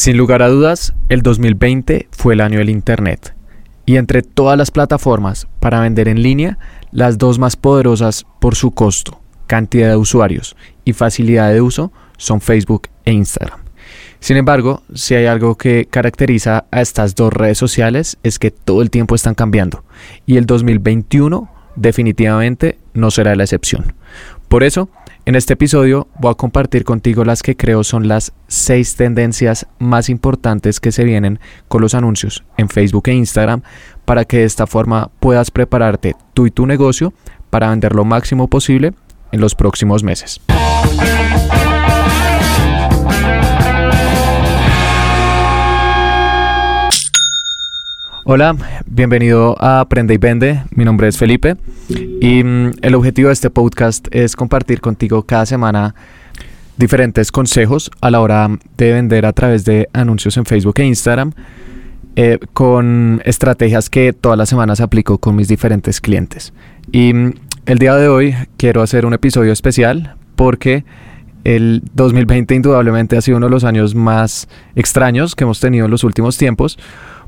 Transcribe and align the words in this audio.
Sin 0.00 0.16
lugar 0.16 0.40
a 0.40 0.48
dudas, 0.48 0.94
el 1.10 1.20
2020 1.20 2.08
fue 2.10 2.32
el 2.32 2.40
año 2.40 2.56
del 2.56 2.70
Internet. 2.70 3.34
Y 3.84 3.98
entre 3.98 4.22
todas 4.22 4.56
las 4.56 4.70
plataformas 4.70 5.46
para 5.58 5.80
vender 5.80 6.08
en 6.08 6.22
línea, 6.22 6.58
las 6.90 7.18
dos 7.18 7.38
más 7.38 7.56
poderosas 7.56 8.24
por 8.40 8.54
su 8.54 8.70
costo, 8.70 9.20
cantidad 9.46 9.90
de 9.90 9.96
usuarios 9.96 10.56
y 10.86 10.94
facilidad 10.94 11.52
de 11.52 11.60
uso 11.60 11.92
son 12.16 12.40
Facebook 12.40 12.88
e 13.04 13.12
Instagram. 13.12 13.60
Sin 14.20 14.38
embargo, 14.38 14.82
si 14.94 15.16
hay 15.16 15.26
algo 15.26 15.56
que 15.56 15.84
caracteriza 15.84 16.64
a 16.70 16.80
estas 16.80 17.14
dos 17.14 17.30
redes 17.30 17.58
sociales 17.58 18.16
es 18.22 18.38
que 18.38 18.50
todo 18.50 18.80
el 18.80 18.88
tiempo 18.88 19.14
están 19.14 19.34
cambiando 19.34 19.84
y 20.24 20.38
el 20.38 20.46
2021 20.46 21.52
definitivamente 21.76 22.78
no 22.94 23.10
será 23.10 23.36
la 23.36 23.44
excepción. 23.44 23.92
Por 24.48 24.64
eso, 24.64 24.88
en 25.26 25.34
este 25.34 25.54
episodio 25.54 26.08
voy 26.18 26.32
a 26.32 26.34
compartir 26.34 26.84
contigo 26.84 27.24
las 27.24 27.42
que 27.42 27.56
creo 27.56 27.84
son 27.84 28.08
las 28.08 28.32
seis 28.48 28.96
tendencias 28.96 29.66
más 29.78 30.08
importantes 30.08 30.80
que 30.80 30.92
se 30.92 31.04
vienen 31.04 31.40
con 31.68 31.80
los 31.80 31.94
anuncios 31.94 32.44
en 32.56 32.68
Facebook 32.68 33.08
e 33.08 33.14
Instagram 33.14 33.62
para 34.04 34.24
que 34.24 34.38
de 34.38 34.44
esta 34.44 34.66
forma 34.66 35.10
puedas 35.20 35.50
prepararte 35.50 36.16
tú 36.34 36.46
y 36.46 36.50
tu 36.50 36.66
negocio 36.66 37.12
para 37.50 37.70
vender 37.70 37.94
lo 37.94 38.04
máximo 38.04 38.48
posible 38.48 38.92
en 39.32 39.40
los 39.40 39.54
próximos 39.54 40.02
meses. 40.02 40.40
Hola, 48.32 48.54
bienvenido 48.86 49.56
a 49.58 49.80
Aprende 49.80 50.14
y 50.14 50.18
Vende. 50.18 50.62
Mi 50.70 50.84
nombre 50.84 51.08
es 51.08 51.18
Felipe 51.18 51.56
y 51.88 52.44
mm, 52.44 52.74
el 52.80 52.94
objetivo 52.94 53.26
de 53.26 53.32
este 53.32 53.50
podcast 53.50 54.06
es 54.12 54.36
compartir 54.36 54.80
contigo 54.80 55.24
cada 55.24 55.46
semana 55.46 55.96
diferentes 56.76 57.32
consejos 57.32 57.90
a 58.00 58.08
la 58.08 58.20
hora 58.20 58.48
de 58.76 58.92
vender 58.92 59.26
a 59.26 59.32
través 59.32 59.64
de 59.64 59.88
anuncios 59.92 60.36
en 60.36 60.44
Facebook 60.44 60.74
e 60.78 60.84
Instagram 60.84 61.32
eh, 62.14 62.38
con 62.52 63.20
estrategias 63.24 63.90
que 63.90 64.12
todas 64.12 64.38
las 64.38 64.48
semanas 64.48 64.80
aplico 64.80 65.18
con 65.18 65.34
mis 65.34 65.48
diferentes 65.48 66.00
clientes. 66.00 66.52
Y 66.92 67.12
mm, 67.12 67.32
el 67.66 67.78
día 67.78 67.96
de 67.96 68.06
hoy 68.06 68.36
quiero 68.58 68.82
hacer 68.82 69.06
un 69.06 69.14
episodio 69.14 69.52
especial 69.52 70.14
porque 70.36 70.84
el 71.42 71.82
2020 71.94 72.54
indudablemente 72.54 73.16
ha 73.16 73.22
sido 73.22 73.38
uno 73.38 73.46
de 73.46 73.50
los 73.50 73.64
años 73.64 73.96
más 73.96 74.46
extraños 74.76 75.34
que 75.34 75.42
hemos 75.42 75.58
tenido 75.58 75.86
en 75.86 75.90
los 75.90 76.04
últimos 76.04 76.38
tiempos, 76.38 76.78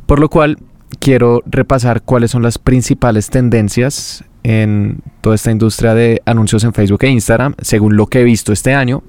por 0.06 0.20
lo 0.20 0.28
cual 0.28 0.58
quiero 0.98 1.42
repasar 1.46 2.02
cuáles 2.02 2.30
son 2.30 2.42
las 2.42 2.58
principales 2.58 3.30
tendencias 3.30 4.24
en 4.42 5.00
toda 5.20 5.34
esta 5.34 5.50
industria 5.50 5.94
de 5.94 6.22
anuncios 6.26 6.64
en 6.64 6.72
Facebook 6.72 7.04
e 7.04 7.08
Instagram, 7.08 7.54
según 7.60 7.96
lo 7.96 8.06
que 8.06 8.20
he 8.20 8.24
visto 8.24 8.52
este 8.52 8.74
año, 8.74 9.02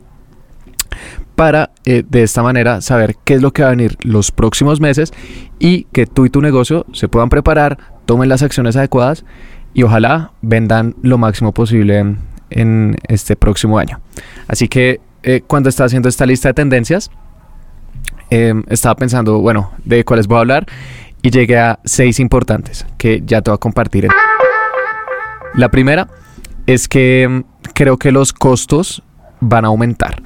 para 1.35 1.71
eh, 1.85 2.03
de 2.07 2.23
esta 2.23 2.43
manera 2.43 2.81
saber 2.81 3.15
qué 3.23 3.35
es 3.35 3.41
lo 3.41 3.51
que 3.51 3.63
va 3.63 3.69
a 3.69 3.71
venir 3.71 3.97
los 4.01 4.31
próximos 4.31 4.79
meses 4.79 5.11
y 5.59 5.85
que 5.85 6.05
tú 6.05 6.25
y 6.25 6.29
tu 6.29 6.41
negocio 6.41 6.85
se 6.93 7.07
puedan 7.07 7.29
preparar, 7.29 7.77
tomen 8.05 8.29
las 8.29 8.43
acciones 8.43 8.75
adecuadas 8.75 9.25
y 9.73 9.83
ojalá 9.83 10.31
vendan 10.41 10.95
lo 11.01 11.17
máximo 11.17 11.51
posible 11.51 12.17
en, 12.49 12.95
este 13.07 13.35
próximo 13.35 13.79
año. 13.79 13.99
Así 14.47 14.67
que 14.67 15.01
eh, 15.23 15.41
cuando 15.45 15.69
estaba 15.69 15.87
haciendo 15.87 16.07
esta 16.07 16.27
lista 16.27 16.49
de 16.49 16.53
tendencias, 16.53 17.09
em, 18.29 18.63
estaba 18.69 18.95
pensando, 18.95 19.39
bueno, 19.39 19.71
de 19.83 20.03
cuáles 20.03 20.27
voy 20.27 20.37
a 20.37 20.41
hablar 20.41 20.67
y 21.23 21.31
llegué 21.31 21.57
a 21.57 21.79
seis 21.85 22.19
importantes 22.19 22.85
que 22.97 23.23
ya 23.25 23.41
te 23.41 23.49
voy 23.49 23.55
a 23.55 23.57
compartir. 23.57 24.07
La 25.55 25.69
primera 25.69 26.07
es 26.67 26.87
que 26.87 27.27
mm, 27.27 27.71
creo 27.73 27.97
que 27.97 28.11
los 28.11 28.33
costos 28.33 29.01
van 29.39 29.65
a 29.65 29.69
aumentar. 29.69 30.21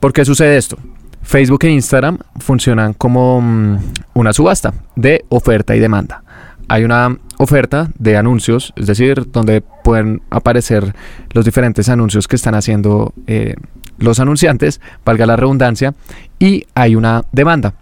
¿Por 0.00 0.12
qué 0.12 0.24
sucede 0.24 0.56
esto? 0.56 0.76
Facebook 1.22 1.64
e 1.64 1.70
Instagram 1.70 2.18
funcionan 2.38 2.92
como 2.92 3.40
mm, 3.40 3.78
una 4.14 4.32
subasta 4.32 4.74
de 4.96 5.24
oferta 5.28 5.76
y 5.76 5.78
demanda. 5.78 6.24
Hay 6.68 6.84
una 6.84 7.16
oferta 7.38 7.88
de 7.98 8.16
anuncios, 8.16 8.72
es 8.76 8.86
decir, 8.86 9.30
donde 9.30 9.60
pueden 9.60 10.22
aparecer 10.30 10.94
los 11.32 11.44
diferentes 11.44 11.88
anuncios 11.88 12.26
que 12.26 12.36
están 12.36 12.54
haciendo 12.54 13.12
eh, 13.26 13.54
los 13.98 14.18
anunciantes, 14.18 14.80
valga 15.04 15.26
la 15.26 15.36
redundancia, 15.36 15.94
y 16.38 16.66
hay 16.74 16.96
una 16.96 17.24
demanda 17.32 17.74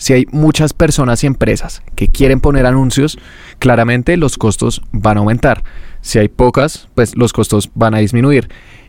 si 0.00 0.14
hay 0.14 0.26
muchas 0.32 0.72
personas 0.72 1.22
y 1.22 1.26
empresas 1.26 1.82
que 1.94 2.08
quieren 2.08 2.40
poner 2.40 2.64
anuncios, 2.64 3.18
claramente 3.58 4.16
los 4.16 4.38
costos 4.38 4.80
van 4.92 5.18
a 5.18 5.20
aumentar. 5.20 5.62
Si 6.00 6.18
hay 6.18 6.28
pocas, 6.28 6.88
pues 6.94 7.14
los 7.18 7.34
costos 7.34 7.70
van 7.74 7.94
a 7.94 7.98
disminuir. 7.98 8.48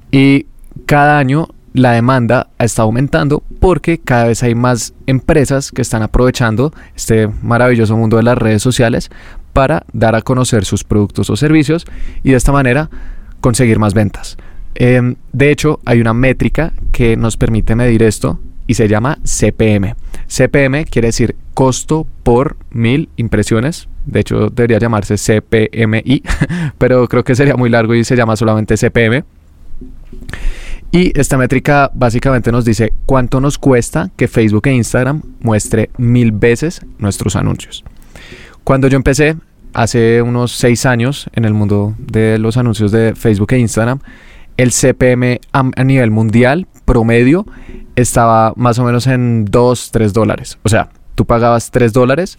Y 0.09 0.45
cada 0.85 1.19
año 1.19 1.49
la 1.73 1.91
demanda 1.91 2.47
está 2.59 2.83
aumentando 2.83 3.43
porque 3.59 3.97
cada 3.97 4.27
vez 4.27 4.41
hay 4.41 4.55
más 4.55 4.93
empresas 5.05 5.73
que 5.73 5.81
están 5.81 6.01
aprovechando 6.01 6.71
este 6.95 7.27
maravilloso 7.27 7.97
mundo 7.97 8.15
de 8.15 8.23
las 8.23 8.37
redes 8.37 8.61
sociales 8.61 9.09
para 9.51 9.83
dar 9.91 10.15
a 10.15 10.21
conocer 10.21 10.63
sus 10.63 10.85
productos 10.85 11.29
o 11.29 11.35
servicios 11.35 11.85
y 12.23 12.31
de 12.31 12.37
esta 12.37 12.53
manera 12.53 12.89
conseguir 13.41 13.79
más 13.79 13.93
ventas. 13.93 14.37
Em, 14.75 15.15
de 15.33 15.51
hecho, 15.51 15.81
hay 15.83 15.99
una 15.99 16.13
métrica 16.13 16.71
que 16.93 17.17
nos 17.17 17.35
permite 17.35 17.75
medir 17.75 18.01
esto 18.01 18.39
y 18.67 18.73
se 18.73 18.87
llama 18.87 19.17
CPM. 19.23 19.95
CPM 20.27 20.85
quiere 20.85 21.09
decir 21.09 21.35
costo 21.53 22.07
por 22.23 22.57
mil 22.71 23.09
impresiones. 23.17 23.87
De 24.05 24.21
hecho, 24.21 24.49
debería 24.49 24.79
llamarse 24.79 25.15
CPMI, 25.17 26.23
pero 26.77 27.07
creo 27.07 27.23
que 27.23 27.35
sería 27.35 27.55
muy 27.55 27.69
largo 27.69 27.93
y 27.93 28.03
se 28.03 28.15
llama 28.15 28.35
solamente 28.35 28.77
CPM. 28.77 29.23
Y 30.91 31.17
esta 31.17 31.37
métrica 31.37 31.89
básicamente 31.93 32.51
nos 32.51 32.65
dice 32.65 32.93
cuánto 33.05 33.39
nos 33.39 33.57
cuesta 33.57 34.09
que 34.17 34.27
Facebook 34.27 34.67
e 34.67 34.73
Instagram 34.73 35.21
muestre 35.39 35.89
mil 35.97 36.33
veces 36.33 36.81
nuestros 36.97 37.37
anuncios. 37.37 37.85
Cuando 38.63 38.87
yo 38.89 38.97
empecé 38.97 39.35
hace 39.73 40.21
unos 40.21 40.51
seis 40.51 40.85
años 40.85 41.29
en 41.33 41.45
el 41.45 41.53
mundo 41.53 41.95
de 41.97 42.37
los 42.39 42.57
anuncios 42.57 42.91
de 42.91 43.15
Facebook 43.15 43.53
e 43.53 43.59
Instagram, 43.59 43.99
el 44.57 44.71
CPM 44.71 45.39
a 45.53 45.83
nivel 45.83 46.11
mundial 46.11 46.67
promedio 46.85 47.45
estaba 47.95 48.53
más 48.55 48.79
o 48.79 48.83
menos 48.83 49.07
en 49.07 49.45
2, 49.45 49.91
3 49.91 50.13
dólares. 50.13 50.57
O 50.63 50.69
sea, 50.69 50.89
tú 51.15 51.25
pagabas 51.25 51.71
3 51.71 51.93
dólares 51.93 52.37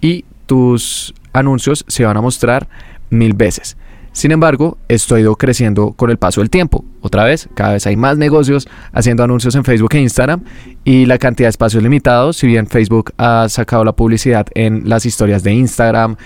y 0.00 0.24
tus 0.46 1.14
anuncios 1.32 1.84
se 1.88 2.04
van 2.04 2.16
a 2.16 2.20
mostrar 2.20 2.68
mil 3.10 3.34
veces. 3.34 3.76
Sin 4.14 4.30
embargo, 4.30 4.78
esto 4.86 5.16
ha 5.16 5.20
ido 5.20 5.34
creciendo 5.34 5.90
con 5.90 6.08
el 6.08 6.18
paso 6.18 6.40
del 6.40 6.48
tiempo. 6.48 6.84
Otra 7.00 7.24
vez, 7.24 7.48
cada 7.54 7.72
vez 7.72 7.84
hay 7.88 7.96
más 7.96 8.16
negocios 8.16 8.68
haciendo 8.92 9.24
anuncios 9.24 9.56
en 9.56 9.64
Facebook 9.64 9.92
e 9.92 10.00
Instagram 10.02 10.44
y 10.84 11.06
la 11.06 11.18
cantidad 11.18 11.48
de 11.48 11.50
espacios 11.50 11.82
limitados. 11.82 12.36
Si 12.36 12.46
bien 12.46 12.68
Facebook 12.68 13.12
ha 13.18 13.48
sacado 13.48 13.84
la 13.84 13.90
publicidad 13.90 14.46
en 14.54 14.88
las 14.88 15.04
historias 15.04 15.42
de 15.42 15.54
Instagram, 15.54 16.16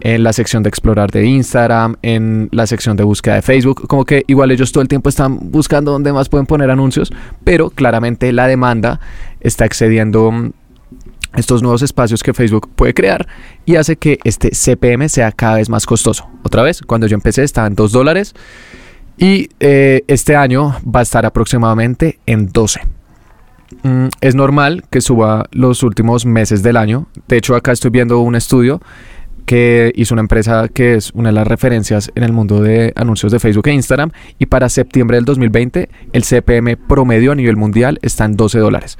en 0.00 0.22
la 0.22 0.32
sección 0.32 0.62
de 0.62 0.68
explorar 0.68 1.10
de 1.10 1.26
Instagram, 1.26 1.96
en 2.02 2.48
la 2.52 2.66
sección 2.66 2.96
de 2.96 3.04
búsqueda 3.04 3.36
de 3.36 3.42
Facebook. 3.42 3.86
Como 3.88 4.04
que 4.04 4.24
igual 4.26 4.50
ellos 4.50 4.72
todo 4.72 4.82
el 4.82 4.88
tiempo 4.88 5.08
están 5.08 5.38
buscando 5.50 5.92
dónde 5.92 6.12
más 6.12 6.28
pueden 6.28 6.46
poner 6.46 6.70
anuncios, 6.70 7.12
pero 7.44 7.70
claramente 7.70 8.32
la 8.32 8.46
demanda 8.46 9.00
está 9.40 9.64
excediendo 9.64 10.30
mm, 10.30 10.52
estos 11.36 11.62
nuevos 11.62 11.82
espacios 11.82 12.22
que 12.22 12.34
Facebook 12.34 12.68
puede 12.74 12.94
crear 12.94 13.26
y 13.64 13.76
hace 13.76 13.96
que 13.96 14.18
este 14.24 14.50
CPM 14.50 15.08
sea 15.08 15.32
cada 15.32 15.56
vez 15.56 15.68
más 15.68 15.86
costoso. 15.86 16.28
Otra 16.42 16.62
vez, 16.62 16.82
cuando 16.82 17.06
yo 17.06 17.14
empecé 17.14 17.42
estaba 17.42 17.66
en 17.66 17.74
2 17.74 17.92
dólares 17.92 18.34
y 19.18 19.48
eh, 19.60 20.02
este 20.08 20.36
año 20.36 20.76
va 20.84 21.00
a 21.00 21.02
estar 21.02 21.24
aproximadamente 21.24 22.18
en 22.26 22.52
12. 22.52 22.80
Mm, 23.82 24.08
es 24.20 24.34
normal 24.34 24.84
que 24.90 25.00
suba 25.00 25.46
los 25.50 25.82
últimos 25.82 26.26
meses 26.26 26.62
del 26.62 26.76
año. 26.76 27.06
De 27.28 27.36
hecho, 27.36 27.56
acá 27.56 27.72
estoy 27.72 27.90
viendo 27.90 28.20
un 28.20 28.34
estudio 28.34 28.80
que 29.46 29.92
hizo 29.94 30.14
una 30.14 30.20
empresa 30.20 30.68
que 30.68 30.94
es 30.94 31.12
una 31.14 31.30
de 31.30 31.34
las 31.34 31.46
referencias 31.46 32.10
en 32.14 32.24
el 32.24 32.32
mundo 32.32 32.60
de 32.60 32.92
anuncios 32.96 33.32
de 33.32 33.38
Facebook 33.38 33.68
e 33.68 33.72
Instagram. 33.72 34.10
Y 34.38 34.46
para 34.46 34.68
septiembre 34.68 35.16
del 35.16 35.24
2020, 35.24 35.88
el 36.12 36.24
CPM 36.24 36.76
promedio 36.76 37.32
a 37.32 37.34
nivel 37.34 37.56
mundial 37.56 37.98
está 38.02 38.24
en 38.24 38.36
12 38.36 38.58
dólares. 38.58 38.98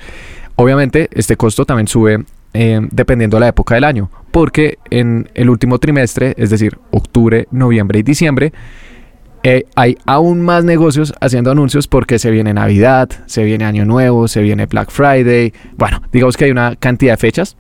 Obviamente, 0.55 1.09
este 1.12 1.37
costo 1.37 1.67
también 1.67 1.89
sube 1.89 2.25
eh, 2.54 2.81
dependiendo 2.91 3.37
de 3.37 3.43
la 3.43 3.48
época 3.48 3.75
del 3.75 3.84
año, 3.84 4.10
porque 4.31 4.78
en 4.89 5.28
el 5.34 5.51
último 5.51 5.78
trimestre, 5.78 6.34
es 6.39 6.49
decir, 6.49 6.78
octubre, 6.91 7.49
noviembre 7.51 7.99
y 7.99 8.03
diciembre, 8.03 8.53
eh, 9.42 9.65
hay 9.75 9.99
aún 10.07 10.41
más 10.41 10.65
negocios 10.65 11.13
haciendo 11.21 11.51
anuncios 11.51 11.87
porque 11.87 12.19
se 12.19 12.31
viene 12.31 12.54
Navidad, 12.54 13.10
se 13.27 13.45
viene 13.45 13.65
Año 13.65 13.84
Nuevo, 13.84 14.27
se 14.28 14.42
viene 14.42 14.66
Black 14.66 14.91
Friday. 14.91 15.53
Bueno, 15.77 16.01
digamos 16.13 16.37
que 16.37 16.47
hay 16.47 16.51
una 16.51 16.77
cantidad 16.77 17.13
de 17.13 17.19
fechas 17.19 17.57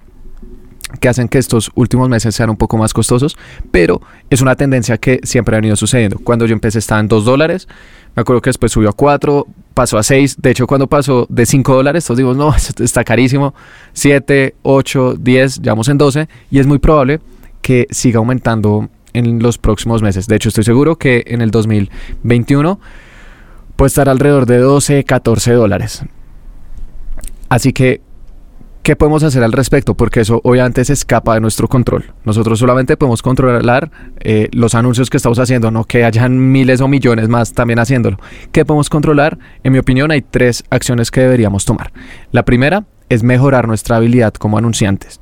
que 0.96 1.08
hacen 1.08 1.28
que 1.28 1.38
estos 1.38 1.70
últimos 1.74 2.08
meses 2.08 2.34
sean 2.34 2.50
un 2.50 2.56
poco 2.56 2.76
más 2.76 2.92
costosos, 2.92 3.36
pero 3.70 4.00
es 4.30 4.40
una 4.40 4.54
tendencia 4.54 4.98
que 4.98 5.20
siempre 5.22 5.56
ha 5.56 5.58
venido 5.58 5.76
sucediendo. 5.76 6.18
Cuando 6.18 6.46
yo 6.46 6.52
empecé 6.52 6.78
estaba 6.78 7.00
en 7.00 7.08
2 7.08 7.24
dólares, 7.24 7.68
me 8.14 8.22
acuerdo 8.22 8.40
que 8.40 8.50
después 8.50 8.72
subió 8.72 8.90
a 8.90 8.92
4, 8.92 9.46
pasó 9.74 9.98
a 9.98 10.02
6, 10.02 10.36
de 10.40 10.50
hecho 10.50 10.66
cuando 10.66 10.86
pasó 10.86 11.26
de 11.28 11.46
5 11.46 11.74
dólares, 11.74 12.04
todos 12.04 12.18
digo, 12.18 12.34
no, 12.34 12.54
está 12.80 13.04
carísimo, 13.04 13.54
7, 13.92 14.54
8, 14.62 15.16
10, 15.18 15.60
ya 15.60 15.72
vamos 15.72 15.88
en 15.88 15.98
12 15.98 16.28
y 16.50 16.58
es 16.58 16.66
muy 16.66 16.78
probable 16.78 17.20
que 17.60 17.86
siga 17.90 18.18
aumentando 18.18 18.88
en 19.12 19.42
los 19.42 19.58
próximos 19.58 20.02
meses. 20.02 20.26
De 20.26 20.36
hecho 20.36 20.48
estoy 20.48 20.64
seguro 20.64 20.96
que 20.96 21.24
en 21.26 21.40
el 21.40 21.50
2021 21.50 22.78
puede 23.76 23.88
estar 23.88 24.08
alrededor 24.08 24.46
de 24.46 24.58
12, 24.58 25.04
14 25.04 25.52
dólares. 25.52 26.02
Así 27.48 27.72
que 27.72 28.00
¿Qué 28.86 28.94
podemos 28.94 29.24
hacer 29.24 29.42
al 29.42 29.50
respecto? 29.50 29.96
Porque 29.96 30.20
eso 30.20 30.40
obviamente 30.44 30.84
se 30.84 30.92
escapa 30.92 31.34
de 31.34 31.40
nuestro 31.40 31.66
control. 31.66 32.04
Nosotros 32.22 32.60
solamente 32.60 32.96
podemos 32.96 33.20
controlar 33.20 33.90
eh, 34.20 34.48
los 34.52 34.76
anuncios 34.76 35.10
que 35.10 35.16
estamos 35.16 35.40
haciendo, 35.40 35.72
no 35.72 35.82
que 35.82 36.04
hayan 36.04 36.52
miles 36.52 36.80
o 36.80 36.86
millones 36.86 37.28
más 37.28 37.52
también 37.52 37.80
haciéndolo. 37.80 38.20
¿Qué 38.52 38.64
podemos 38.64 38.88
controlar? 38.88 39.40
En 39.64 39.72
mi 39.72 39.80
opinión 39.80 40.12
hay 40.12 40.22
tres 40.22 40.62
acciones 40.70 41.10
que 41.10 41.22
deberíamos 41.22 41.64
tomar. 41.64 41.92
La 42.30 42.44
primera 42.44 42.84
es 43.08 43.24
mejorar 43.24 43.66
nuestra 43.66 43.96
habilidad 43.96 44.34
como 44.34 44.56
anunciantes. 44.56 45.20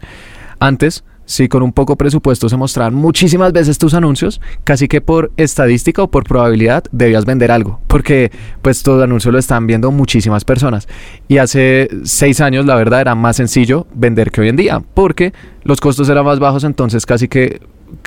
Antes, 0.61 1.03
si 1.27 1.49
con 1.49 1.63
un 1.63 1.73
poco 1.73 1.97
presupuesto 1.97 2.49
se 2.49 2.57
mostraran 2.57 2.95
muchísimas 2.95 3.53
veces 3.53 3.79
tus 3.79 3.95
anuncios, 3.95 4.41
casi 4.65 4.89
que 4.89 5.01
por 5.01 5.33
estadística 5.37 6.03
o 6.03 6.11
por 6.11 6.25
probabilidad 6.25 6.85
debías 6.93 7.25
vender 7.25 7.51
algo, 7.51 7.81
porque 7.87 8.31
pues 8.63 8.83
tu 8.83 9.01
anuncio 9.01 9.33
lo 9.33 9.39
están 9.39 9.67
viendo 9.67 9.91
muchísimas 9.91 10.45
personas. 10.45 10.89
Y 11.29 11.39
hace 11.39 11.89
seis 12.05 12.41
años 12.41 12.67
la 12.67 12.75
verdad 12.75 13.01
era 13.01 13.15
más 13.15 13.37
sencillo 13.37 13.87
vender 13.95 14.31
que 14.31 14.41
hoy 14.41 14.49
en 14.49 14.57
día, 14.57 14.83
porque 14.95 15.33
los 15.63 15.81
costos 15.81 16.09
eran 16.09 16.25
más 16.25 16.39
bajos, 16.39 16.65
entonces 16.65 17.07
casi 17.07 17.29
que 17.29 17.61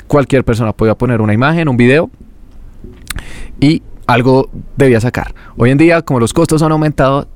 cualquier 0.06 0.44
persona 0.44 0.72
podía 0.72 0.94
poner 0.94 1.20
una 1.20 1.34
imagen, 1.34 1.68
un 1.68 1.76
video 1.76 2.10
y 3.60 3.82
algo 4.06 4.50
debía 4.76 5.00
sacar. 5.00 5.34
Hoy 5.56 5.70
en 5.70 5.78
día, 5.78 6.02
como 6.02 6.20
los 6.20 6.32
costos 6.32 6.62
han 6.62 6.72
aumentado, 6.72 7.28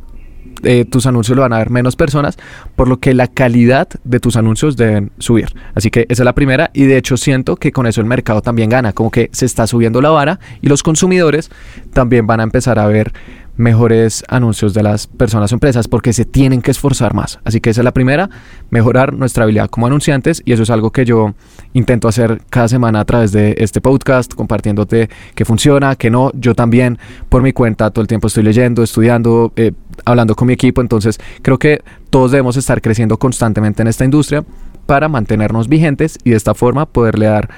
eh, 0.62 0.85
tus 0.85 1.06
anuncios 1.06 1.37
lo 1.37 1.43
van 1.43 1.53
a 1.53 1.59
ver 1.59 1.70
menos 1.70 1.97
personas, 1.97 2.38
por 2.76 2.88
lo 2.88 2.99
que 2.99 3.14
la 3.14 3.29
calidad 3.29 3.88
de 4.05 4.20
tus 4.20 4.37
anuncios 4.37 4.76
deben 4.76 5.11
subir. 5.19 5.49
Así 5.75 5.91
que 5.91 6.06
esa 6.09 6.23
es 6.23 6.25
la 6.25 6.35
primera 6.35 6.70
y 6.73 6.85
de 6.85 6.97
hecho 6.97 7.17
siento 7.17 7.56
que 7.56 7.73
con 7.73 7.87
eso 7.87 8.00
el 8.00 8.06
mercado 8.06 8.43
también 8.43 8.70
gana, 8.70 8.93
como 8.93 9.11
que 9.11 9.29
se 9.32 9.47
está 9.47 9.67
subiendo 9.67 10.00
la 10.00 10.11
vara 10.11 10.41
y 10.61 10.69
los 10.69 10.82
consumidores 10.82 11.50
también 11.93 12.26
van 12.26 12.41
a 12.41 12.43
empezar 12.44 12.79
a 12.79 12.87
ver 12.87 13.12
mejores 13.57 14.25
anuncios 14.29 14.75
de 14.75 14.83
las 14.83 15.07
personas 15.07 15.53
o 15.53 15.55
empresas 15.55 15.89
porque 15.89 16.13
se 16.13 16.25
tienen 16.25 16.63
que 16.63 16.71
esforzar 16.71 17.15
más. 17.15 17.39
Así 17.45 17.61
que 17.61 17.71
esa 17.71 17.81
es 17.83 17.85
la 17.85 17.93
primera, 17.93 18.31
mejorar 18.71 19.13
nuestra 19.13 19.45
habilidad 19.45 19.69
como 19.69 19.87
anunciantes 19.87 20.43
y 20.45 20.53
eso 20.53 20.63
es 20.63 20.71
algo 20.71 20.91
que 20.91 21.05
yo 21.05 21.35
intento 21.73 22.09
hacer 22.09 22.43
cada 22.51 22.69
semana 22.69 23.01
a 23.01 23.05
través 23.05 23.33
de 23.33 23.55
este 23.59 23.81
podcast, 23.81 24.35
compartiéndote 24.35 25.11
que 25.35 25.45
funciona, 25.45 25.97
que 25.97 26.11
no. 26.11 26.31
Yo 26.35 26.55
también 26.55 26.99
por 27.29 27.43
mi 27.43 27.53
cuenta 27.53 27.91
todo 27.91 28.03
el 28.03 28.09
tiempo 28.09 28.29
estoy 28.29 28.43
leyendo, 28.43 28.83
estudiando, 28.83 29.53
eh, 29.57 29.73
hablando 30.05 30.35
con 30.35 30.49
mi 30.49 30.55
equipo, 30.55 30.81
entonces 30.81 31.19
creo 31.43 31.59
que 31.59 31.83
todos 32.11 32.31
debemos 32.31 32.57
estar 32.57 32.81
creciendo 32.81 33.19
constantemente 33.19 33.83
en 33.83 33.89
esta 33.89 34.05
industria 34.05 34.45
para 34.87 35.09
mantenernos 35.09 35.69
vigentes 35.69 36.19
y 36.25 36.31
de 36.31 36.37
esta 36.37 36.55
forma 36.55 36.87
poderle 36.87 37.27
dar 37.27 37.51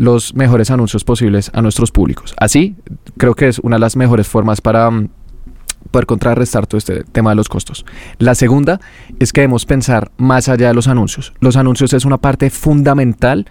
los 0.00 0.34
mejores 0.34 0.70
anuncios 0.70 1.04
posibles 1.04 1.50
a 1.52 1.62
nuestros 1.62 1.90
públicos. 1.90 2.34
Así, 2.38 2.74
creo 3.18 3.34
que 3.34 3.48
es 3.48 3.58
una 3.58 3.76
de 3.76 3.80
las 3.80 3.96
mejores 3.96 4.26
formas 4.26 4.60
para 4.60 4.90
mm, 4.90 5.08
poder 5.90 6.06
contrarrestar 6.06 6.66
todo 6.66 6.78
este 6.78 7.04
tema 7.04 7.30
de 7.30 7.36
los 7.36 7.48
costos. 7.48 7.84
La 8.18 8.34
segunda 8.34 8.80
es 9.18 9.32
que 9.32 9.42
debemos 9.42 9.66
pensar 9.66 10.10
más 10.16 10.48
allá 10.48 10.68
de 10.68 10.74
los 10.74 10.88
anuncios. 10.88 11.32
Los 11.40 11.56
anuncios 11.56 11.92
es 11.92 12.04
una 12.04 12.18
parte 12.18 12.50
fundamental 12.50 13.46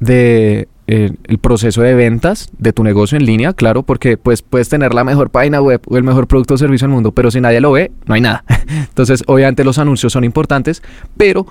de 0.00 0.68
eh, 0.88 1.12
el 1.24 1.38
proceso 1.38 1.82
de 1.82 1.94
ventas 1.94 2.50
de 2.58 2.72
tu 2.72 2.82
negocio 2.82 3.16
en 3.16 3.24
línea, 3.24 3.52
claro, 3.52 3.82
porque 3.82 4.16
pues 4.16 4.42
puedes 4.42 4.68
tener 4.68 4.94
la 4.94 5.04
mejor 5.04 5.30
página 5.30 5.60
web 5.60 5.80
o 5.86 5.96
el 5.96 6.02
mejor 6.02 6.26
producto 6.26 6.54
o 6.54 6.58
servicio 6.58 6.86
del 6.86 6.94
mundo, 6.94 7.12
pero 7.12 7.30
si 7.30 7.40
nadie 7.40 7.60
lo 7.60 7.72
ve, 7.72 7.92
no 8.06 8.14
hay 8.14 8.20
nada. 8.20 8.44
Entonces, 8.68 9.22
obviamente 9.26 9.64
los 9.64 9.78
anuncios 9.78 10.12
son 10.12 10.24
importantes, 10.24 10.82
pero 11.16 11.46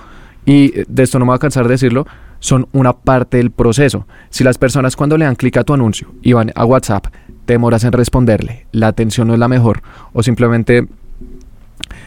y 0.45 0.71
de 0.87 1.03
esto 1.03 1.19
no 1.19 1.25
me 1.25 1.29
voy 1.29 1.35
a 1.35 1.39
cansar 1.39 1.65
de 1.65 1.71
decirlo, 1.71 2.07
son 2.39 2.67
una 2.71 2.93
parte 2.93 3.37
del 3.37 3.51
proceso. 3.51 4.07
Si 4.29 4.43
las 4.43 4.57
personas 4.57 4.95
cuando 4.95 5.17
le 5.17 5.25
dan 5.25 5.35
clic 5.35 5.57
a 5.57 5.63
tu 5.63 5.73
anuncio 5.73 6.11
y 6.21 6.33
van 6.33 6.51
a 6.55 6.65
WhatsApp 6.65 7.07
demoras 7.47 7.83
en 7.83 7.91
responderle, 7.91 8.65
la 8.71 8.87
atención 8.87 9.27
no 9.27 9.33
es 9.33 9.39
la 9.39 9.47
mejor 9.47 9.81
o 10.13 10.23
simplemente 10.23 10.87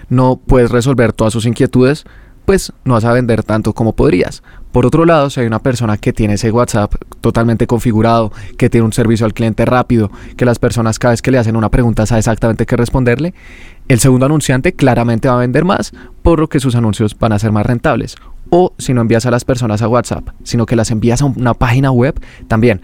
no 0.09 0.37
puedes 0.37 0.71
resolver 0.71 1.13
todas 1.13 1.33
sus 1.33 1.47
inquietudes, 1.47 2.05
pues 2.45 2.73
no 2.85 2.95
vas 2.95 3.05
a 3.05 3.13
vender 3.13 3.43
tanto 3.43 3.73
como 3.73 3.95
podrías. 3.95 4.43
Por 4.73 4.87
otro 4.87 5.05
lado, 5.05 5.31
si 5.31 5.41
hay 5.41 5.47
una 5.47 5.61
persona 5.61 5.97
que 5.97 6.13
tiene 6.13 6.35
ese 6.35 6.51
WhatsApp 6.51 6.95
totalmente 7.21 7.67
configurado, 7.67 8.33
que 8.59 8.69
tiene 8.69 8.85
un 8.85 8.93
servicio 8.93 9.25
al 9.25 9.33
cliente 9.33 9.65
rápido, 9.65 10.11
que 10.37 10.45
las 10.45 10.59
personas 10.59 10.99
cada 10.99 11.13
vez 11.13 11.23
que 11.23 11.31
le 11.31 11.39
hacen 11.39 11.57
una 11.57 11.71
pregunta 11.71 12.07
sabe 12.07 12.19
exactamente 12.19 12.67
qué 12.67 12.77
responderle, 12.77 13.35
el 13.89 14.01
segundo 14.01 14.27
anunciante 14.27 14.73
claramente 14.73 15.29
va 15.29 15.35
a 15.35 15.39
vender 15.39 15.65
más, 15.65 15.93
por 16.23 16.41
lo 16.41 16.49
que 16.49 16.61
sus 16.61 16.75
anuncios 16.75 17.17
van 17.19 17.33
a 17.33 17.39
ser 17.39 17.53
más 17.53 17.65
rentables. 17.65 18.17
O 18.51 18.73
si 18.79 18.93
no 18.93 19.01
envías 19.01 19.27
a 19.27 19.31
las 19.31 19.45
personas 19.45 19.81
a 19.81 19.89
WhatsApp, 19.89 20.29
sino 20.43 20.67
que 20.67 20.77
las 20.77 20.91
envías 20.91 21.23
a 21.23 21.27
una 21.27 21.55
página 21.55 21.91
web, 21.91 22.21
también 22.49 22.83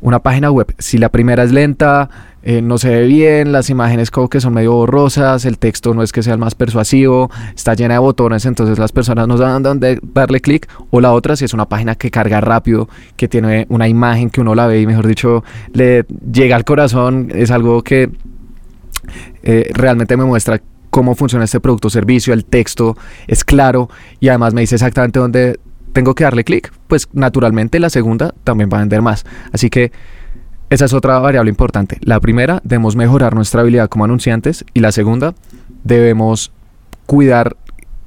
una 0.00 0.20
página 0.20 0.50
web, 0.50 0.74
si 0.78 0.98
la 0.98 1.08
primera 1.08 1.42
es 1.42 1.52
lenta, 1.52 2.08
eh, 2.42 2.62
no 2.62 2.78
se 2.78 2.88
ve 2.88 3.06
bien, 3.06 3.52
las 3.52 3.68
imágenes 3.68 4.10
como 4.10 4.28
que 4.28 4.40
son 4.40 4.54
medio 4.54 4.72
borrosas, 4.72 5.44
el 5.44 5.58
texto 5.58 5.92
no 5.92 6.02
es 6.02 6.12
que 6.12 6.22
sea 6.22 6.34
el 6.34 6.38
más 6.38 6.54
persuasivo, 6.54 7.30
está 7.54 7.74
llena 7.74 7.94
de 7.94 8.00
botones, 8.00 8.46
entonces 8.46 8.78
las 8.78 8.92
personas 8.92 9.26
no 9.26 9.36
saben 9.36 9.62
dónde 9.62 9.98
darle 10.14 10.40
clic, 10.40 10.68
o 10.90 11.00
la 11.00 11.12
otra 11.12 11.34
si 11.34 11.44
es 11.44 11.52
una 11.52 11.68
página 11.68 11.96
que 11.96 12.10
carga 12.10 12.40
rápido, 12.40 12.88
que 13.16 13.26
tiene 13.26 13.66
una 13.70 13.88
imagen 13.88 14.30
que 14.30 14.40
uno 14.40 14.54
la 14.54 14.66
ve 14.66 14.80
y 14.80 14.86
mejor 14.86 15.06
dicho 15.06 15.42
le 15.72 16.04
llega 16.32 16.54
al 16.54 16.64
corazón, 16.64 17.30
es 17.34 17.50
algo 17.50 17.82
que 17.82 18.10
eh, 19.42 19.70
realmente 19.74 20.16
me 20.16 20.24
muestra 20.24 20.60
cómo 20.90 21.14
funciona 21.14 21.44
este 21.44 21.60
producto 21.60 21.88
o 21.88 21.90
servicio, 21.90 22.32
el 22.32 22.44
texto 22.44 22.96
es 23.26 23.44
claro 23.44 23.90
y 24.20 24.28
además 24.28 24.54
me 24.54 24.60
dice 24.60 24.76
exactamente 24.76 25.18
dónde 25.18 25.60
tengo 25.92 26.14
que 26.14 26.24
darle 26.24 26.44
clic, 26.44 26.72
pues 26.86 27.08
naturalmente 27.12 27.78
la 27.80 27.90
segunda 27.90 28.34
también 28.44 28.70
va 28.72 28.78
a 28.78 28.80
vender 28.80 29.02
más. 29.02 29.24
Así 29.52 29.70
que 29.70 29.92
esa 30.70 30.84
es 30.84 30.92
otra 30.92 31.18
variable 31.18 31.50
importante. 31.50 31.98
La 32.02 32.20
primera, 32.20 32.60
debemos 32.62 32.94
mejorar 32.94 33.34
nuestra 33.34 33.62
habilidad 33.62 33.88
como 33.88 34.04
anunciantes 34.04 34.64
y 34.74 34.80
la 34.80 34.92
segunda, 34.92 35.34
debemos 35.84 36.52
cuidar 37.06 37.56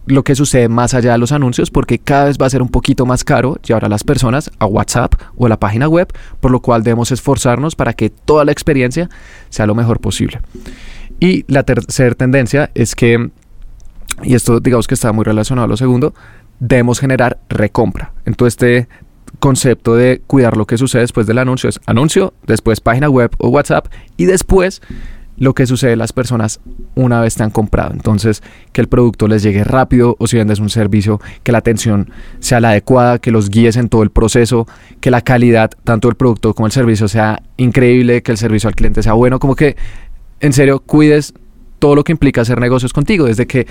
lo 0.05 0.23
que 0.23 0.35
sucede 0.35 0.67
más 0.67 0.93
allá 0.93 1.13
de 1.13 1.17
los 1.17 1.31
anuncios 1.31 1.71
porque 1.71 1.99
cada 1.99 2.25
vez 2.25 2.37
va 2.39 2.45
a 2.45 2.49
ser 2.49 2.61
un 2.61 2.69
poquito 2.69 3.05
más 3.05 3.23
caro 3.23 3.57
llevar 3.61 3.85
a 3.85 3.89
las 3.89 4.03
personas 4.03 4.51
a 4.59 4.65
WhatsApp 4.65 5.13
o 5.35 5.45
a 5.45 5.49
la 5.49 5.59
página 5.59 5.87
web, 5.87 6.11
por 6.39 6.51
lo 6.51 6.59
cual 6.59 6.83
debemos 6.83 7.11
esforzarnos 7.11 7.75
para 7.75 7.93
que 7.93 8.09
toda 8.09 8.45
la 8.45 8.51
experiencia 8.51 9.09
sea 9.49 9.65
lo 9.65 9.75
mejor 9.75 9.99
posible. 9.99 10.41
Y 11.19 11.45
la 11.47 11.63
tercera 11.63 12.15
tendencia 12.15 12.71
es 12.73 12.95
que, 12.95 13.29
y 14.23 14.35
esto 14.35 14.59
digamos 14.59 14.87
que 14.87 14.95
está 14.95 15.11
muy 15.11 15.23
relacionado 15.23 15.65
a 15.65 15.69
lo 15.69 15.77
segundo, 15.77 16.13
debemos 16.61 16.99
generar 16.99 17.39
recompra. 17.49 18.13
Entonces, 18.23 18.53
este 18.53 18.87
concepto 19.39 19.95
de 19.95 20.21
cuidar 20.27 20.55
lo 20.55 20.67
que 20.67 20.77
sucede 20.77 21.01
después 21.01 21.25
del 21.25 21.39
anuncio 21.39 21.67
es 21.67 21.81
anuncio, 21.87 22.33
después 22.45 22.79
página 22.79 23.09
web 23.09 23.31
o 23.39 23.49
WhatsApp 23.49 23.87
y 24.15 24.25
después 24.25 24.81
lo 25.37 25.55
que 25.55 25.65
sucede 25.65 25.95
las 25.95 26.13
personas 26.13 26.59
una 26.93 27.19
vez 27.19 27.33
te 27.33 27.41
han 27.41 27.49
comprado. 27.49 27.93
Entonces, 27.93 28.43
que 28.73 28.81
el 28.81 28.87
producto 28.87 29.27
les 29.27 29.41
llegue 29.41 29.63
rápido 29.63 30.15
o 30.19 30.27
si 30.27 30.37
vendes 30.37 30.59
un 30.59 30.69
servicio, 30.69 31.19
que 31.41 31.51
la 31.51 31.57
atención 31.57 32.11
sea 32.39 32.59
la 32.59 32.69
adecuada, 32.69 33.17
que 33.17 33.31
los 33.31 33.49
guíes 33.49 33.75
en 33.75 33.89
todo 33.89 34.03
el 34.03 34.11
proceso, 34.11 34.67
que 34.99 35.09
la 35.09 35.21
calidad, 35.21 35.71
tanto 35.83 36.09
del 36.09 36.15
producto 36.15 36.53
como 36.53 36.67
el 36.67 36.71
servicio, 36.71 37.07
sea 37.07 37.41
increíble, 37.57 38.21
que 38.21 38.31
el 38.31 38.37
servicio 38.37 38.67
al 38.67 38.75
cliente 38.75 39.01
sea 39.01 39.13
bueno, 39.13 39.39
como 39.39 39.55
que 39.55 39.75
en 40.41 40.53
serio 40.53 40.79
cuides 40.79 41.33
todo 41.79 41.95
lo 41.95 42.03
que 42.03 42.11
implica 42.11 42.41
hacer 42.41 42.59
negocios 42.59 42.93
contigo, 42.93 43.25
desde 43.25 43.47
que 43.47 43.65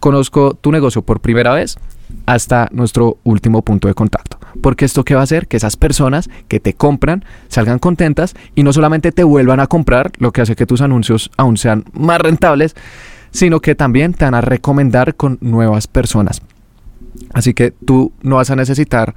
conozco 0.00 0.54
tu 0.54 0.72
negocio 0.72 1.02
por 1.02 1.20
primera 1.20 1.52
vez 1.52 1.76
hasta 2.26 2.68
nuestro 2.72 3.18
último 3.24 3.62
punto 3.62 3.88
de 3.88 3.94
contacto. 3.94 4.38
Porque 4.60 4.84
esto 4.84 5.04
que 5.04 5.14
va 5.14 5.20
a 5.20 5.24
hacer 5.24 5.48
que 5.48 5.56
esas 5.56 5.76
personas 5.76 6.28
que 6.48 6.60
te 6.60 6.74
compran 6.74 7.24
salgan 7.48 7.78
contentas 7.78 8.34
y 8.54 8.62
no 8.62 8.72
solamente 8.72 9.12
te 9.12 9.24
vuelvan 9.24 9.60
a 9.60 9.66
comprar, 9.66 10.12
lo 10.18 10.32
que 10.32 10.42
hace 10.42 10.56
que 10.56 10.66
tus 10.66 10.80
anuncios 10.80 11.30
aún 11.36 11.56
sean 11.56 11.84
más 11.92 12.20
rentables, 12.20 12.76
sino 13.30 13.60
que 13.60 13.74
también 13.74 14.14
te 14.14 14.24
van 14.24 14.34
a 14.34 14.40
recomendar 14.40 15.14
con 15.14 15.38
nuevas 15.40 15.86
personas. 15.86 16.42
Así 17.32 17.54
que 17.54 17.70
tú 17.70 18.12
no 18.22 18.36
vas 18.36 18.50
a 18.50 18.56
necesitar, 18.56 19.14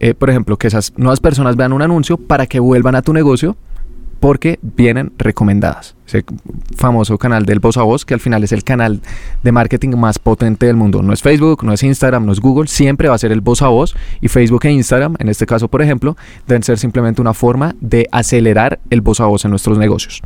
eh, 0.00 0.14
por 0.14 0.30
ejemplo, 0.30 0.56
que 0.56 0.66
esas 0.66 0.92
nuevas 0.96 1.20
personas 1.20 1.56
vean 1.56 1.72
un 1.72 1.82
anuncio 1.82 2.16
para 2.16 2.46
que 2.46 2.60
vuelvan 2.60 2.96
a 2.96 3.02
tu 3.02 3.12
negocio, 3.12 3.56
porque 4.22 4.60
vienen 4.62 5.10
recomendadas. 5.18 5.96
Ese 6.06 6.24
famoso 6.76 7.18
canal 7.18 7.44
del 7.44 7.58
voz 7.58 7.76
a 7.76 7.82
voz, 7.82 8.04
que 8.04 8.14
al 8.14 8.20
final 8.20 8.44
es 8.44 8.52
el 8.52 8.62
canal 8.62 9.00
de 9.42 9.50
marketing 9.50 9.96
más 9.96 10.20
potente 10.20 10.66
del 10.66 10.76
mundo. 10.76 11.02
No 11.02 11.12
es 11.12 11.22
Facebook, 11.22 11.64
no 11.64 11.72
es 11.72 11.82
Instagram, 11.82 12.24
no 12.24 12.30
es 12.30 12.38
Google, 12.38 12.68
siempre 12.68 13.08
va 13.08 13.16
a 13.16 13.18
ser 13.18 13.32
el 13.32 13.40
voz 13.40 13.62
a 13.62 13.66
voz. 13.66 13.96
Y 14.20 14.28
Facebook 14.28 14.64
e 14.64 14.70
Instagram, 14.70 15.16
en 15.18 15.28
este 15.28 15.44
caso, 15.44 15.66
por 15.66 15.82
ejemplo, 15.82 16.16
deben 16.46 16.62
ser 16.62 16.78
simplemente 16.78 17.20
una 17.20 17.34
forma 17.34 17.74
de 17.80 18.06
acelerar 18.12 18.78
el 18.90 19.00
voz 19.00 19.20
a 19.20 19.24
voz 19.24 19.44
en 19.44 19.50
nuestros 19.50 19.76
negocios. 19.76 20.22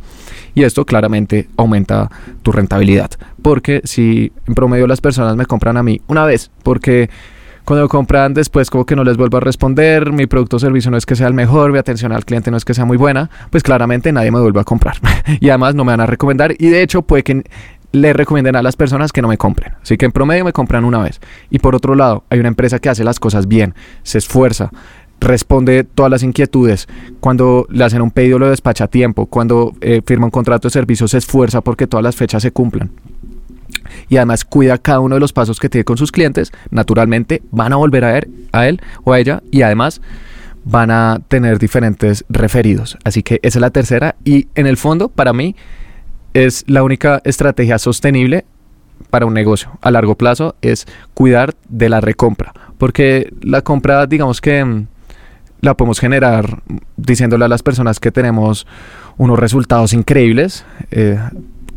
Y 0.53 0.61
esto 0.61 0.85
claramente 0.85 1.49
aumenta 1.57 2.11
tu 2.43 2.51
rentabilidad. 2.51 3.09
Porque 3.41 3.81
si 3.83 4.31
en 4.45 4.53
promedio 4.53 4.85
las 4.85 5.01
personas 5.01 5.35
me 5.35 5.47
compran 5.47 5.75
a 5.75 5.81
mí 5.81 6.01
una 6.05 6.23
vez, 6.23 6.51
porque 6.61 7.09
cuando 7.67 7.89
compran 7.89 8.33
después 8.33 8.69
como 8.69 8.85
que 8.85 8.95
no 8.95 9.03
les 9.03 9.17
vuelvo 9.17 9.35
a 9.35 9.39
responder, 9.41 10.13
mi 10.13 10.25
producto 10.25 10.55
o 10.55 10.59
servicio 10.59 10.89
no 10.89 10.95
es 10.95 11.05
que 11.05 11.17
sea 11.17 11.27
el 11.27 11.33
mejor, 11.33 11.73
mi 11.73 11.77
atención 11.77 12.13
al 12.13 12.23
cliente 12.23 12.49
no 12.49 12.55
es 12.55 12.63
que 12.63 12.73
sea 12.73 12.85
muy 12.85 12.95
buena, 12.95 13.29
pues 13.49 13.61
claramente 13.61 14.13
nadie 14.13 14.31
me 14.31 14.39
vuelve 14.39 14.61
a 14.61 14.63
comprar. 14.63 14.95
y 15.41 15.49
además 15.49 15.75
no 15.75 15.83
me 15.83 15.91
van 15.91 15.99
a 15.99 16.05
recomendar 16.05 16.53
y 16.57 16.69
de 16.69 16.81
hecho 16.81 17.01
puede 17.01 17.23
que 17.23 17.43
le 17.91 18.13
recomienden 18.13 18.55
a 18.55 18.61
las 18.61 18.77
personas 18.77 19.11
que 19.11 19.21
no 19.21 19.27
me 19.27 19.37
compren. 19.37 19.73
Así 19.81 19.97
que 19.97 20.05
en 20.05 20.13
promedio 20.13 20.45
me 20.45 20.53
compran 20.53 20.85
una 20.85 20.99
vez. 20.99 21.19
Y 21.49 21.59
por 21.59 21.75
otro 21.75 21.93
lado, 21.93 22.23
hay 22.29 22.39
una 22.39 22.47
empresa 22.47 22.79
que 22.79 22.87
hace 22.87 23.03
las 23.03 23.19
cosas 23.19 23.49
bien, 23.49 23.75
se 24.01 24.19
esfuerza, 24.19 24.71
responde 25.19 25.83
todas 25.83 26.09
las 26.09 26.23
inquietudes. 26.23 26.87
Cuando 27.19 27.67
le 27.69 27.83
hacen 27.83 28.01
un 28.01 28.11
pedido 28.11 28.39
lo 28.39 28.49
despacha 28.49 28.85
a 28.85 28.87
tiempo. 28.87 29.25
Cuando 29.25 29.73
eh, 29.81 30.01
firma 30.05 30.23
un 30.23 30.31
contrato 30.31 30.69
de 30.69 30.71
servicio 30.71 31.09
se 31.09 31.17
esfuerza 31.17 31.59
porque 31.59 31.85
todas 31.85 32.03
las 32.05 32.15
fechas 32.15 32.43
se 32.43 32.51
cumplan. 32.51 32.91
Y 34.09 34.17
además 34.17 34.45
cuida 34.45 34.77
cada 34.77 34.99
uno 34.99 35.15
de 35.15 35.21
los 35.21 35.33
pasos 35.33 35.59
que 35.59 35.69
tiene 35.69 35.85
con 35.85 35.97
sus 35.97 36.11
clientes, 36.11 36.51
naturalmente 36.69 37.41
van 37.51 37.73
a 37.73 37.77
volver 37.77 38.05
a, 38.05 38.13
ver, 38.13 38.29
a 38.51 38.67
él 38.67 38.81
o 39.03 39.13
a 39.13 39.19
ella 39.19 39.41
y 39.51 39.61
además 39.61 40.01
van 40.63 40.91
a 40.91 41.21
tener 41.27 41.59
diferentes 41.59 42.25
referidos. 42.29 42.97
Así 43.03 43.23
que 43.23 43.39
esa 43.41 43.59
es 43.59 43.61
la 43.61 43.69
tercera 43.69 44.15
y 44.23 44.47
en 44.55 44.67
el 44.67 44.77
fondo 44.77 45.09
para 45.09 45.33
mí 45.33 45.55
es 46.33 46.63
la 46.67 46.83
única 46.83 47.21
estrategia 47.23 47.77
sostenible 47.77 48.45
para 49.09 49.25
un 49.25 49.33
negocio 49.33 49.77
a 49.81 49.91
largo 49.91 50.15
plazo 50.15 50.55
es 50.61 50.85
cuidar 51.13 51.55
de 51.69 51.89
la 51.89 52.01
recompra. 52.01 52.53
Porque 52.77 53.33
la 53.41 53.61
compra, 53.61 54.05
digamos 54.05 54.41
que 54.41 54.63
mm, 54.63 54.87
la 55.61 55.75
podemos 55.75 55.99
generar 55.99 56.61
diciéndole 56.95 57.45
a 57.45 57.47
las 57.47 57.63
personas 57.63 57.99
que 57.99 58.11
tenemos 58.11 58.67
unos 59.17 59.39
resultados 59.39 59.93
increíbles. 59.93 60.65
Eh, 60.91 61.19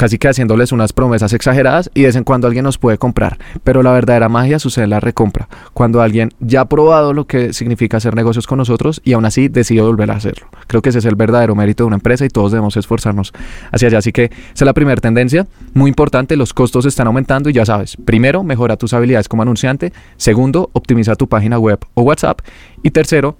casi 0.01 0.17
que 0.17 0.29
haciéndoles 0.29 0.73
unas 0.73 0.95
promesas 0.95 1.35
exageradas 1.35 1.91
y 1.93 2.01
de 2.01 2.07
vez 2.07 2.17
en 2.17 2.25
cuando 2.25 2.47
alguien 2.47 2.65
nos 2.65 2.79
puede 2.79 2.97
comprar. 2.97 3.37
Pero 3.65 3.83
la 3.83 3.93
verdadera 3.93 4.31
magia 4.31 4.59
sucede 4.59 4.85
en 4.85 4.91
la 4.91 4.99
recompra, 4.99 5.47
cuando 5.75 6.01
alguien 6.01 6.31
ya 6.41 6.63
ha 6.63 6.65
probado 6.65 7.13
lo 7.13 7.27
que 7.27 7.53
significa 7.53 7.99
hacer 7.99 8.15
negocios 8.15 8.47
con 8.47 8.57
nosotros 8.57 9.03
y 9.05 9.13
aún 9.13 9.27
así 9.27 9.49
decide 9.49 9.83
volver 9.83 10.11
a 10.11 10.15
hacerlo. 10.15 10.47
Creo 10.69 10.81
que 10.81 10.89
ese 10.89 11.01
es 11.01 11.05
el 11.05 11.17
verdadero 11.17 11.55
mérito 11.55 11.85
de 11.85 11.89
una 11.89 11.97
empresa 11.97 12.25
y 12.25 12.31
todos 12.31 12.51
debemos 12.51 12.79
esforzarnos 12.79 13.35
hacia 13.73 13.89
allá. 13.89 13.99
Así 13.99 14.11
que 14.11 14.25
esa 14.25 14.55
es 14.55 14.63
la 14.63 14.73
primera 14.73 15.03
tendencia, 15.03 15.47
muy 15.75 15.91
importante, 15.91 16.35
los 16.35 16.55
costos 16.55 16.87
están 16.87 17.07
aumentando 17.07 17.51
y 17.51 17.53
ya 17.53 17.67
sabes, 17.67 17.99
primero, 18.03 18.43
mejora 18.43 18.79
tus 18.79 18.95
habilidades 18.95 19.29
como 19.29 19.43
anunciante, 19.43 19.93
segundo, 20.17 20.71
optimiza 20.73 21.15
tu 21.15 21.29
página 21.29 21.59
web 21.59 21.79
o 21.93 22.01
WhatsApp 22.01 22.41
y 22.83 22.91
tercero, 22.93 23.37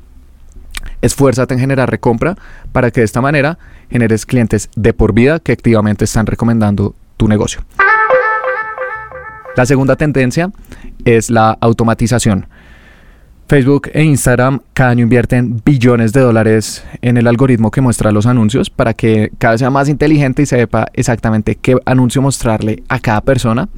esfuérzate 1.03 1.55
en 1.55 1.61
generar 1.61 1.91
recompra 1.91 2.37
para 2.73 2.91
que 2.91 3.01
de 3.01 3.05
esta 3.05 3.21
manera 3.21 3.59
generes 3.91 4.27
clientes 4.27 4.69
de 4.77 4.93
por 4.93 5.13
vida 5.13 5.41
que 5.41 5.53
activamente 5.53 6.05
están 6.05 6.27
recomendando 6.27 6.95
tu 7.17 7.29
negocio. 7.29 7.61
La 9.57 9.67
segunda 9.67 9.97
tendencia 9.97 10.51
es 11.05 11.31
la 11.31 11.57
automatización. 11.61 12.47
Facebook 13.49 13.91
e 13.93 14.05
Instagram 14.05 14.61
cada 14.75 14.91
año 14.91 15.03
invierten 15.03 15.61
billones 15.65 16.13
de 16.13 16.21
dólares 16.21 16.85
en 17.03 17.17
el 17.17 17.27
algoritmo 17.27 17.73
que 17.73 17.81
muestra 17.81 18.13
los 18.13 18.27
anuncios 18.27 18.71
para 18.71 18.95
que 18.95 19.33
cada 19.39 19.55
vez 19.55 19.59
sea 19.59 19.71
más 19.71 19.89
inteligente 19.89 20.43
y 20.43 20.47
sepa 20.47 20.87
exactamente 20.93 21.57
qué 21.57 21.77
anuncio 21.85 22.23
mostrarle 22.23 22.85
a 22.89 23.01
cada 23.01 23.21
persona. 23.23 23.69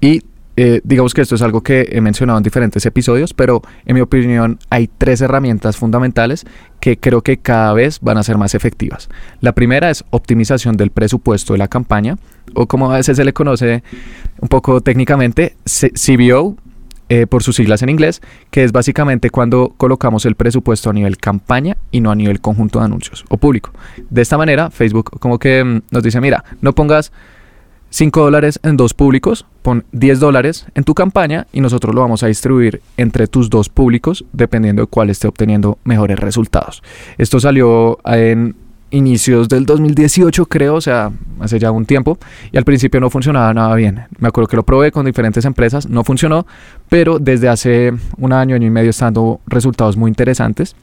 Y 0.00 0.22
eh, 0.60 0.80
digamos 0.82 1.14
que 1.14 1.20
esto 1.20 1.36
es 1.36 1.42
algo 1.42 1.60
que 1.60 1.88
he 1.92 2.00
mencionado 2.00 2.36
en 2.36 2.42
diferentes 2.42 2.84
episodios, 2.84 3.32
pero 3.32 3.62
en 3.86 3.94
mi 3.94 4.00
opinión 4.00 4.58
hay 4.70 4.88
tres 4.88 5.20
herramientas 5.20 5.76
fundamentales 5.76 6.44
que 6.80 6.96
creo 6.98 7.22
que 7.22 7.36
cada 7.36 7.72
vez 7.74 8.00
van 8.00 8.18
a 8.18 8.24
ser 8.24 8.38
más 8.38 8.56
efectivas. 8.56 9.08
La 9.40 9.52
primera 9.52 9.88
es 9.88 10.04
optimización 10.10 10.76
del 10.76 10.90
presupuesto 10.90 11.52
de 11.52 11.60
la 11.60 11.68
campaña, 11.68 12.16
o 12.54 12.66
como 12.66 12.90
a 12.90 12.96
veces 12.96 13.18
se 13.18 13.24
le 13.24 13.32
conoce 13.32 13.84
un 14.40 14.48
poco 14.48 14.80
técnicamente, 14.80 15.54
CBO, 15.64 16.56
eh, 17.08 17.28
por 17.28 17.44
sus 17.44 17.54
siglas 17.54 17.82
en 17.82 17.90
inglés, 17.90 18.20
que 18.50 18.64
es 18.64 18.72
básicamente 18.72 19.30
cuando 19.30 19.72
colocamos 19.76 20.26
el 20.26 20.34
presupuesto 20.34 20.90
a 20.90 20.92
nivel 20.92 21.18
campaña 21.18 21.76
y 21.92 22.00
no 22.00 22.10
a 22.10 22.16
nivel 22.16 22.40
conjunto 22.40 22.80
de 22.80 22.86
anuncios 22.86 23.24
o 23.28 23.36
público. 23.36 23.70
De 24.10 24.22
esta 24.22 24.36
manera, 24.36 24.72
Facebook 24.72 25.20
como 25.20 25.38
que 25.38 25.62
mm, 25.62 25.82
nos 25.92 26.02
dice, 26.02 26.20
mira, 26.20 26.42
no 26.60 26.74
pongas 26.74 27.12
5 27.90 28.20
dólares 28.20 28.60
en 28.62 28.76
dos 28.76 28.94
públicos, 28.94 29.46
pon 29.62 29.84
10 29.92 30.20
dólares 30.20 30.66
en 30.74 30.84
tu 30.84 30.94
campaña 30.94 31.46
y 31.52 31.60
nosotros 31.60 31.94
lo 31.94 32.02
vamos 32.02 32.22
a 32.22 32.26
distribuir 32.26 32.82
entre 32.96 33.26
tus 33.26 33.48
dos 33.50 33.68
públicos 33.68 34.24
dependiendo 34.32 34.82
de 34.82 34.86
cuál 34.86 35.10
esté 35.10 35.28
obteniendo 35.28 35.78
mejores 35.84 36.18
resultados. 36.18 36.82
Esto 37.16 37.40
salió 37.40 37.98
en 38.04 38.54
inicios 38.90 39.48
del 39.48 39.66
2018 39.66 40.46
creo, 40.46 40.76
o 40.76 40.80
sea, 40.80 41.10
hace 41.40 41.58
ya 41.58 41.70
un 41.70 41.84
tiempo 41.84 42.18
y 42.52 42.56
al 42.56 42.64
principio 42.64 43.00
no 43.00 43.10
funcionaba 43.10 43.52
nada 43.52 43.74
bien. 43.74 44.04
Me 44.18 44.28
acuerdo 44.28 44.48
que 44.48 44.56
lo 44.56 44.62
probé 44.62 44.92
con 44.92 45.04
diferentes 45.04 45.44
empresas, 45.44 45.88
no 45.88 46.04
funcionó, 46.04 46.46
pero 46.88 47.18
desde 47.18 47.48
hace 47.48 47.92
un 48.16 48.32
año, 48.32 48.54
año 48.54 48.66
y 48.66 48.70
medio 48.70 48.90
está 48.90 49.06
dando 49.06 49.40
resultados 49.46 49.96
muy 49.96 50.08
interesantes 50.08 50.74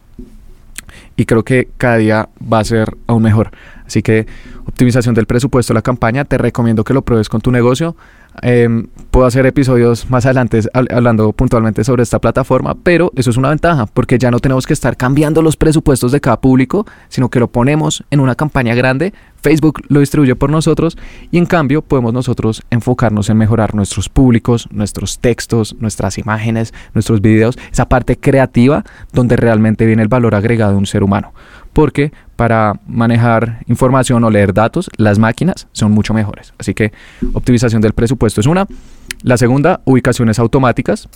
y 1.15 1.25
creo 1.25 1.43
que 1.43 1.69
cada 1.77 1.97
día 1.97 2.29
va 2.41 2.59
a 2.59 2.63
ser 2.63 2.95
aún 3.07 3.23
mejor. 3.23 3.51
Así 3.85 4.01
que 4.01 4.25
optimización 4.65 5.15
del 5.15 5.25
presupuesto 5.25 5.73
de 5.73 5.75
la 5.75 5.81
campaña, 5.81 6.25
te 6.25 6.37
recomiendo 6.37 6.83
que 6.83 6.93
lo 6.93 7.03
pruebes 7.03 7.29
con 7.29 7.41
tu 7.41 7.51
negocio. 7.51 7.95
Em, 8.41 8.87
puedo 9.11 9.25
hacer 9.25 9.45
episodios 9.45 10.09
más 10.09 10.25
adelante 10.25 10.59
hablando 10.73 11.31
puntualmente 11.31 11.85
sobre 11.85 12.03
esta 12.03 12.19
plataforma, 12.19 12.75
pero 12.75 13.11
eso 13.15 13.29
es 13.29 13.37
una 13.37 13.49
ventaja 13.49 13.85
porque 13.85 14.17
ya 14.17 14.29
no 14.29 14.39
tenemos 14.39 14.67
que 14.67 14.73
estar 14.73 14.97
cambiando 14.97 15.41
los 15.41 15.55
presupuestos 15.55 16.11
de 16.11 16.19
cada 16.19 16.41
público, 16.41 16.85
sino 17.07 17.29
que 17.29 17.39
lo 17.39 17.47
ponemos 17.47 18.03
en 18.11 18.19
una 18.19 18.35
campaña 18.35 18.75
grande, 18.75 19.13
Facebook 19.41 19.81
lo 19.87 20.01
distribuye 20.01 20.35
por 20.35 20.49
nosotros 20.49 20.97
y 21.31 21.37
en 21.37 21.45
cambio 21.45 21.81
podemos 21.81 22.11
nosotros 22.11 22.61
enfocarnos 22.71 23.29
en 23.29 23.37
mejorar 23.37 23.73
nuestros 23.73 24.09
públicos, 24.09 24.67
nuestros 24.69 25.19
textos, 25.19 25.77
nuestras 25.79 26.17
imágenes, 26.17 26.73
nuestros 26.93 27.21
videos, 27.21 27.57
esa 27.71 27.87
parte 27.87 28.17
creativa 28.17 28.83
donde 29.13 29.37
realmente 29.37 29.85
viene 29.85 30.01
el 30.01 30.09
valor 30.09 30.35
agregado 30.35 30.73
de 30.73 30.77
un 30.77 30.87
ser 30.87 31.03
humano 31.03 31.31
porque 31.75 32.13
para 32.35 32.79
manejar 32.87 33.63
información 33.67 34.23
o 34.23 34.29
leer 34.29 34.53
datos, 34.53 34.89
las 34.97 35.19
máquinas 35.19 35.67
son 35.71 35.91
mucho 35.91 36.13
mejores. 36.13 36.53
Así 36.57 36.73
que 36.73 36.91
optimización 37.33 37.81
del 37.81 37.93
presupuesto 37.93 38.41
es 38.41 38.47
una. 38.47 38.67
La 39.21 39.37
segunda, 39.37 39.81
ubicaciones 39.85 40.39
automáticas. 40.39 41.07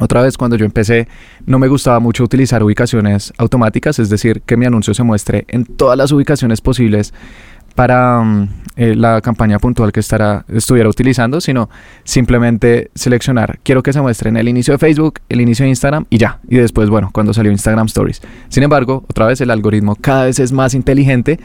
Otra 0.00 0.22
vez, 0.22 0.38
cuando 0.38 0.56
yo 0.56 0.64
empecé, 0.64 1.06
no 1.44 1.58
me 1.58 1.68
gustaba 1.68 2.00
mucho 2.00 2.24
utilizar 2.24 2.62
ubicaciones 2.62 3.32
automáticas, 3.36 3.98
es 3.98 4.08
decir, 4.08 4.40
que 4.40 4.56
mi 4.56 4.64
anuncio 4.64 4.94
se 4.94 5.02
muestre 5.02 5.44
en 5.48 5.66
todas 5.66 5.98
las 5.98 6.12
ubicaciones 6.12 6.62
posibles 6.62 7.12
para 7.74 8.22
mm, 8.22 8.48
eh, 8.76 8.94
la 8.96 9.20
campaña 9.20 9.58
puntual 9.58 9.92
que 9.92 10.00
estará, 10.00 10.46
estuviera 10.48 10.88
utilizando, 10.88 11.40
sino 11.42 11.68
simplemente 12.04 12.90
seleccionar, 12.94 13.58
quiero 13.62 13.82
que 13.82 13.92
se 13.92 14.00
muestre 14.00 14.30
en 14.30 14.38
el 14.38 14.48
inicio 14.48 14.72
de 14.72 14.78
Facebook, 14.78 15.20
el 15.28 15.42
inicio 15.42 15.64
de 15.64 15.70
Instagram 15.70 16.06
y 16.08 16.16
ya. 16.16 16.40
Y 16.48 16.56
después, 16.56 16.88
bueno, 16.88 17.10
cuando 17.12 17.34
salió 17.34 17.52
Instagram 17.52 17.86
Stories. 17.86 18.22
Sin 18.48 18.62
embargo, 18.62 19.04
otra 19.08 19.26
vez 19.26 19.40
el 19.42 19.50
algoritmo 19.50 19.94
cada 19.96 20.24
vez 20.24 20.38
es 20.38 20.52
más 20.52 20.72
inteligente 20.72 21.38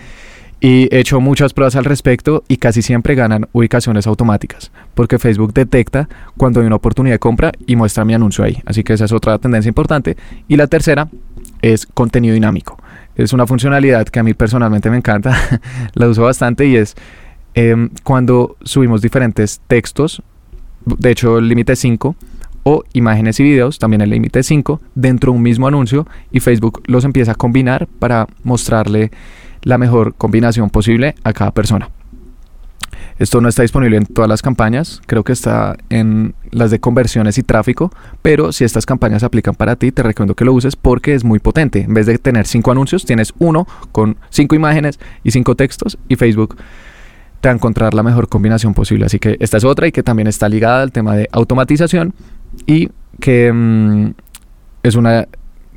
y 0.62 0.88
he 0.96 1.00
hecho 1.00 1.20
muchas 1.20 1.54
pruebas 1.54 1.76
al 1.76 1.84
respecto 1.84 2.44
y 2.48 2.58
casi 2.58 2.82
siempre 2.82 3.14
ganan 3.14 3.48
ubicaciones 3.52 4.08
automáticas, 4.08 4.72
porque 4.96 5.20
Facebook 5.20 5.54
detecta 5.54 6.08
cuando 6.38 6.62
hay 6.62 6.68
una 6.68 6.78
oportunidad 6.78 7.16
de 7.16 7.20
compra 7.20 7.52
y 7.66 7.76
muestra 7.76 8.06
mi 8.06 8.14
anuncio 8.14 8.46
ahí. 8.46 8.62
Así 8.66 8.86
que 8.86 8.94
esa 8.94 9.04
es 9.04 9.12
otra 9.12 9.38
tendencia 9.38 9.68
importante. 9.68 10.16
Y 10.48 10.56
la 10.56 10.68
tercera 10.68 11.10
es 11.62 11.86
contenido 11.86 12.34
dinámico 12.34 12.78
es 13.18 13.34
una 13.34 13.48
funcionalidad 13.48 14.08
que 14.08 14.20
a 14.20 14.24
mí 14.24 14.34
personalmente 14.34 14.90
me 14.90 14.98
encanta, 14.98 15.36
la 15.94 16.08
uso 16.08 16.24
bastante 16.24 16.66
y 16.66 16.76
es 16.76 16.96
em, 17.54 17.90
cuando 18.04 18.58
subimos 18.64 19.02
diferentes 19.02 19.62
textos, 19.68 20.22
de 20.86 21.12
hecho 21.12 21.40
el 21.40 21.50
límite 21.50 21.74
es 21.74 21.80
5, 21.80 22.16
o 22.64 22.84
imágenes 22.94 23.40
y 23.40 23.44
videos, 23.44 23.80
también 23.80 24.02
el 24.02 24.10
límite 24.10 24.40
es 24.40 24.48
5, 24.48 24.82
dentro 24.94 25.32
de 25.32 25.38
un 25.38 25.44
mismo 25.44 25.68
anuncio 25.68 26.06
y 26.32 26.42
Facebook 26.42 26.84
los 26.86 27.06
empieza 27.06 27.32
a 27.32 27.36
combinar 27.36 27.88
para 28.00 28.28
mostrarle 28.44 29.12
la 29.64 29.78
mejor 29.78 30.16
combinación 30.16 30.70
posible 30.70 31.16
a 31.24 31.34
cada 31.34 31.52
persona. 31.52 31.90
Esto 33.20 33.42
no 33.42 33.50
está 33.50 33.64
disponible 33.64 33.98
en 33.98 34.06
todas 34.06 34.30
las 34.30 34.42
campañas, 34.42 35.02
creo 35.08 35.24
que 35.24 35.34
está 35.34 35.76
en 35.90 36.36
las 36.52 36.70
de 36.70 36.80
conversiones 36.80 37.38
y 37.38 37.44
tráfico, 37.44 37.92
pero 38.22 38.52
si 38.52 38.64
estas 38.64 38.86
campañas 38.86 39.24
aplican 39.24 39.56
para 39.56 39.76
ti, 39.76 39.92
te 39.92 40.04
recomiendo 40.04 40.36
que 40.36 40.46
lo 40.46 40.54
uses 40.54 40.76
porque 40.76 41.16
es 41.16 41.24
muy 41.24 41.40
potente. 41.40 41.82
En 41.82 41.94
vez 41.94 42.06
de 42.06 42.18
tener 42.20 42.46
cinco 42.46 42.72
anuncios, 42.72 43.06
tienes 43.06 43.34
uno 43.40 43.68
con 43.92 44.18
cinco 44.30 44.56
imágenes 44.56 45.00
y 45.24 45.32
cinco 45.32 45.56
textos 45.56 45.98
y 46.08 46.16
Facebook 46.16 46.58
te 47.42 47.50
va 47.50 47.54
a 47.54 47.56
encontrar 47.56 47.94
la 47.94 48.04
mejor 48.04 48.30
combinación 48.30 48.74
posible. 48.74 49.06
Así 49.06 49.20
que 49.20 49.38
esta 49.40 49.58
es 49.58 49.64
otra 49.64 49.88
y 49.88 49.92
que 49.92 50.04
también 50.04 50.28
está 50.28 50.48
ligada 50.48 50.84
al 50.84 50.92
tema 50.92 51.16
de 51.16 51.28
automatización 51.32 52.14
y 52.66 52.90
que 53.20 53.52
mm, 53.52 54.12
es 54.84 54.96
una 54.96 55.28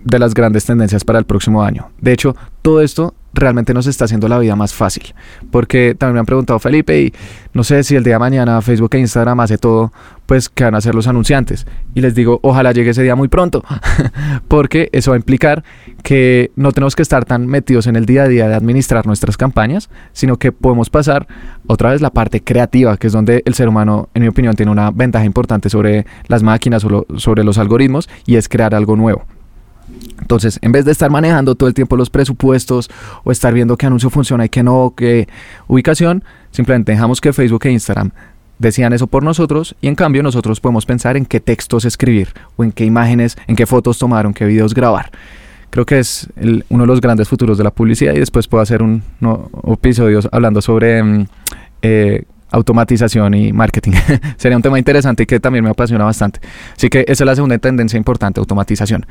de 0.04 0.19
las 0.19 0.35
grandes 0.35 0.64
tendencias 0.64 1.04
para 1.04 1.19
el 1.19 1.25
próximo 1.25 1.62
año. 1.62 1.90
De 2.00 2.12
hecho, 2.12 2.37
todo 2.62 2.80
esto 2.80 3.14
realmente 3.33 3.75
nos 3.75 3.87
está 3.87 4.07
haciendo 4.07 4.28
la 4.28 4.38
vida 4.38 4.57
más 4.57 4.75
fácil. 4.75 5.14
Porque 5.50 5.95
también 5.95 6.14
me 6.14 6.21
han 6.21 6.26
preguntado, 6.26 6.59
Felipe, 6.59 7.00
y 7.00 7.12
no 7.52 7.64
sé 7.64 7.83
si 7.85 7.97
el 7.97 8.04
día 8.04 8.14
de 8.14 8.19
mañana 8.19 8.61
Facebook 8.61 8.90
e 8.95 8.99
Instagram 8.99 9.40
hace 9.40 9.59
todo, 9.59 9.92
pues 10.26 10.49
¿qué 10.49 10.64
van 10.64 10.75
a 10.75 10.78
hacer 10.78 10.95
los 10.95 11.07
anunciantes? 11.07 11.66
Y 11.95 12.00
les 12.00 12.14
digo, 12.14 12.40
ojalá 12.42 12.73
llegue 12.73 12.90
ese 12.90 13.02
día 13.02 13.14
muy 13.14 13.28
pronto, 13.28 13.62
porque 14.49 14.88
eso 14.92 15.12
va 15.12 15.16
a 15.16 15.19
implicar 15.19 15.64
que 16.02 16.50
no 16.57 16.73
tenemos 16.73 16.97
que 16.97 17.02
estar 17.02 17.25
tan 17.25 17.47
metidos 17.47 17.87
en 17.87 17.97
el 17.97 18.07
día 18.07 18.25
a 18.25 18.28
día 18.28 18.49
de 18.49 18.54
administrar 18.54 19.07
nuestras 19.07 19.37
campañas, 19.37 19.90
sino 20.12 20.37
que 20.37 20.52
podemos 20.52 20.90
pasar 20.90 21.26
otra 21.66 21.90
vez 21.90 22.00
la 22.00 22.11
parte 22.11 22.42
creativa, 22.42 22.97
que 22.97 23.09
es 23.09 23.12
donde 23.12 23.42
el 23.45 23.54
ser 23.54 23.69
humano, 23.69 24.09
en 24.14 24.23
mi 24.23 24.28
opinión, 24.28 24.54
tiene 24.54 24.73
una 24.73 24.90
ventaja 24.90 25.25
importante 25.25 25.71
sobre 25.71 26.07
las 26.26 26.42
máquinas 26.42 26.85
o 26.85 27.07
sobre 27.16 27.45
los 27.45 27.59
algoritmos, 27.59 28.09
y 28.26 28.37
es 28.37 28.49
crear 28.49 28.75
algo 28.75 28.97
nuevo. 28.97 29.25
Entonces, 30.21 30.59
en 30.63 30.73
vez 30.73 30.85
de 30.85 30.93
estar 30.93 31.11
manejando 31.11 31.55
todo 31.55 31.69
el 31.69 31.75
tiempo 31.75 31.97
los 31.97 32.11
presupuestos 32.11 32.91
o 33.25 33.33
estar 33.33 33.53
viendo 33.53 33.77
qué 33.77 33.87
anuncio 33.87 34.11
funciona 34.11 34.45
y 34.45 34.49
qué 34.49 34.63
no, 34.63 34.95
qué 34.97 35.29
ubicación, 35.67 36.25
simplemente 36.51 36.93
dejamos 36.93 37.21
que 37.21 37.33
Facebook 37.33 37.67
e 37.67 37.73
Instagram 37.73 38.11
decían 38.59 38.93
eso 38.93 39.07
por 39.07 39.23
nosotros 39.23 39.75
y 39.81 39.89
en 39.89 39.95
cambio 39.95 40.23
nosotros 40.23 40.61
podemos 40.61 40.87
pensar 40.87 41.17
en 41.17 41.25
qué 41.25 41.41
textos 41.41 41.85
escribir 41.85 42.29
o 42.57 42.65
en 42.65 42.73
qué 42.73 42.85
imágenes, 42.85 43.37
en 43.47 43.57
qué 43.57 43.67
fotos 43.67 43.99
tomar, 43.99 44.27
en 44.27 44.35
qué 44.35 44.45
videos 44.45 44.75
grabar. 44.75 45.11
Creo 45.71 45.87
que 45.87 45.99
es 46.01 46.29
uno 46.69 46.83
de 46.83 46.87
los 46.87 47.01
grandes 47.01 47.29
futuros 47.29 47.57
de 47.57 47.65
la 47.65 47.71
publicidad 47.71 48.13
y 48.15 48.19
después 48.19 48.49
puedo 48.49 48.63
hacer 48.63 48.83
un 48.83 49.03
episodio 49.67 50.21
hablando 50.31 50.61
sobre 50.61 51.03
mm, 51.03 51.27
eh, 51.83 52.25
automatización 52.51 53.35
y 53.35 53.53
marketing. 53.53 53.93
Sería 54.37 54.57
un 54.57 54.63
tema 54.63 54.79
interesante 54.79 55.23
y 55.23 55.27
que 55.27 55.41
también 55.41 55.65
me 55.65 55.71
apasiona 55.71 56.05
bastante. 56.05 56.41
Así 56.77 56.89
que 56.89 57.01
esa 57.07 57.25
es 57.25 57.27
la 57.27 57.35
segunda 57.35 57.57
tendencia 57.59 57.97
importante, 57.97 58.41
automatización. 58.41 59.07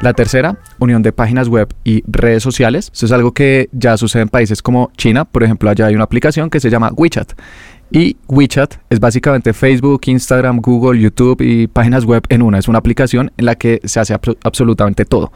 La 0.00 0.12
tercera, 0.12 0.58
unión 0.78 1.02
de 1.02 1.12
páginas 1.12 1.48
web 1.48 1.74
y 1.82 2.02
redes 2.06 2.42
sociales. 2.42 2.90
Eso 2.92 3.06
es 3.06 3.12
algo 3.12 3.32
que 3.32 3.70
ya 3.72 3.96
sucede 3.96 4.22
en 4.22 4.28
países 4.28 4.60
como 4.60 4.90
China. 4.96 5.24
Por 5.24 5.42
ejemplo, 5.42 5.70
allá 5.70 5.86
hay 5.86 5.94
una 5.94 6.04
aplicación 6.04 6.50
que 6.50 6.60
se 6.60 6.68
llama 6.68 6.90
WeChat. 6.94 7.32
Y 7.90 8.16
WeChat 8.28 8.74
es 8.90 9.00
básicamente 9.00 9.54
Facebook, 9.54 10.02
Instagram, 10.06 10.60
Google, 10.60 11.00
YouTube 11.00 11.40
y 11.40 11.66
páginas 11.66 12.04
web 12.04 12.24
en 12.28 12.42
una. 12.42 12.58
Es 12.58 12.68
una 12.68 12.78
aplicación 12.78 13.32
en 13.38 13.46
la 13.46 13.54
que 13.54 13.80
se 13.84 13.98
hace 13.98 14.14
absolutamente 14.42 15.06
todo. 15.06 15.32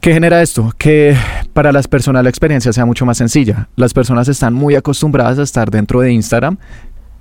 ¿Qué 0.00 0.12
genera 0.12 0.42
esto? 0.42 0.72
Que 0.78 1.16
para 1.52 1.72
las 1.72 1.88
personas 1.88 2.22
la 2.22 2.30
experiencia 2.30 2.72
sea 2.72 2.86
mucho 2.86 3.04
más 3.04 3.18
sencilla. 3.18 3.68
Las 3.74 3.92
personas 3.92 4.28
están 4.28 4.54
muy 4.54 4.76
acostumbradas 4.76 5.40
a 5.40 5.42
estar 5.42 5.70
dentro 5.70 6.00
de 6.00 6.12
Instagram. 6.12 6.58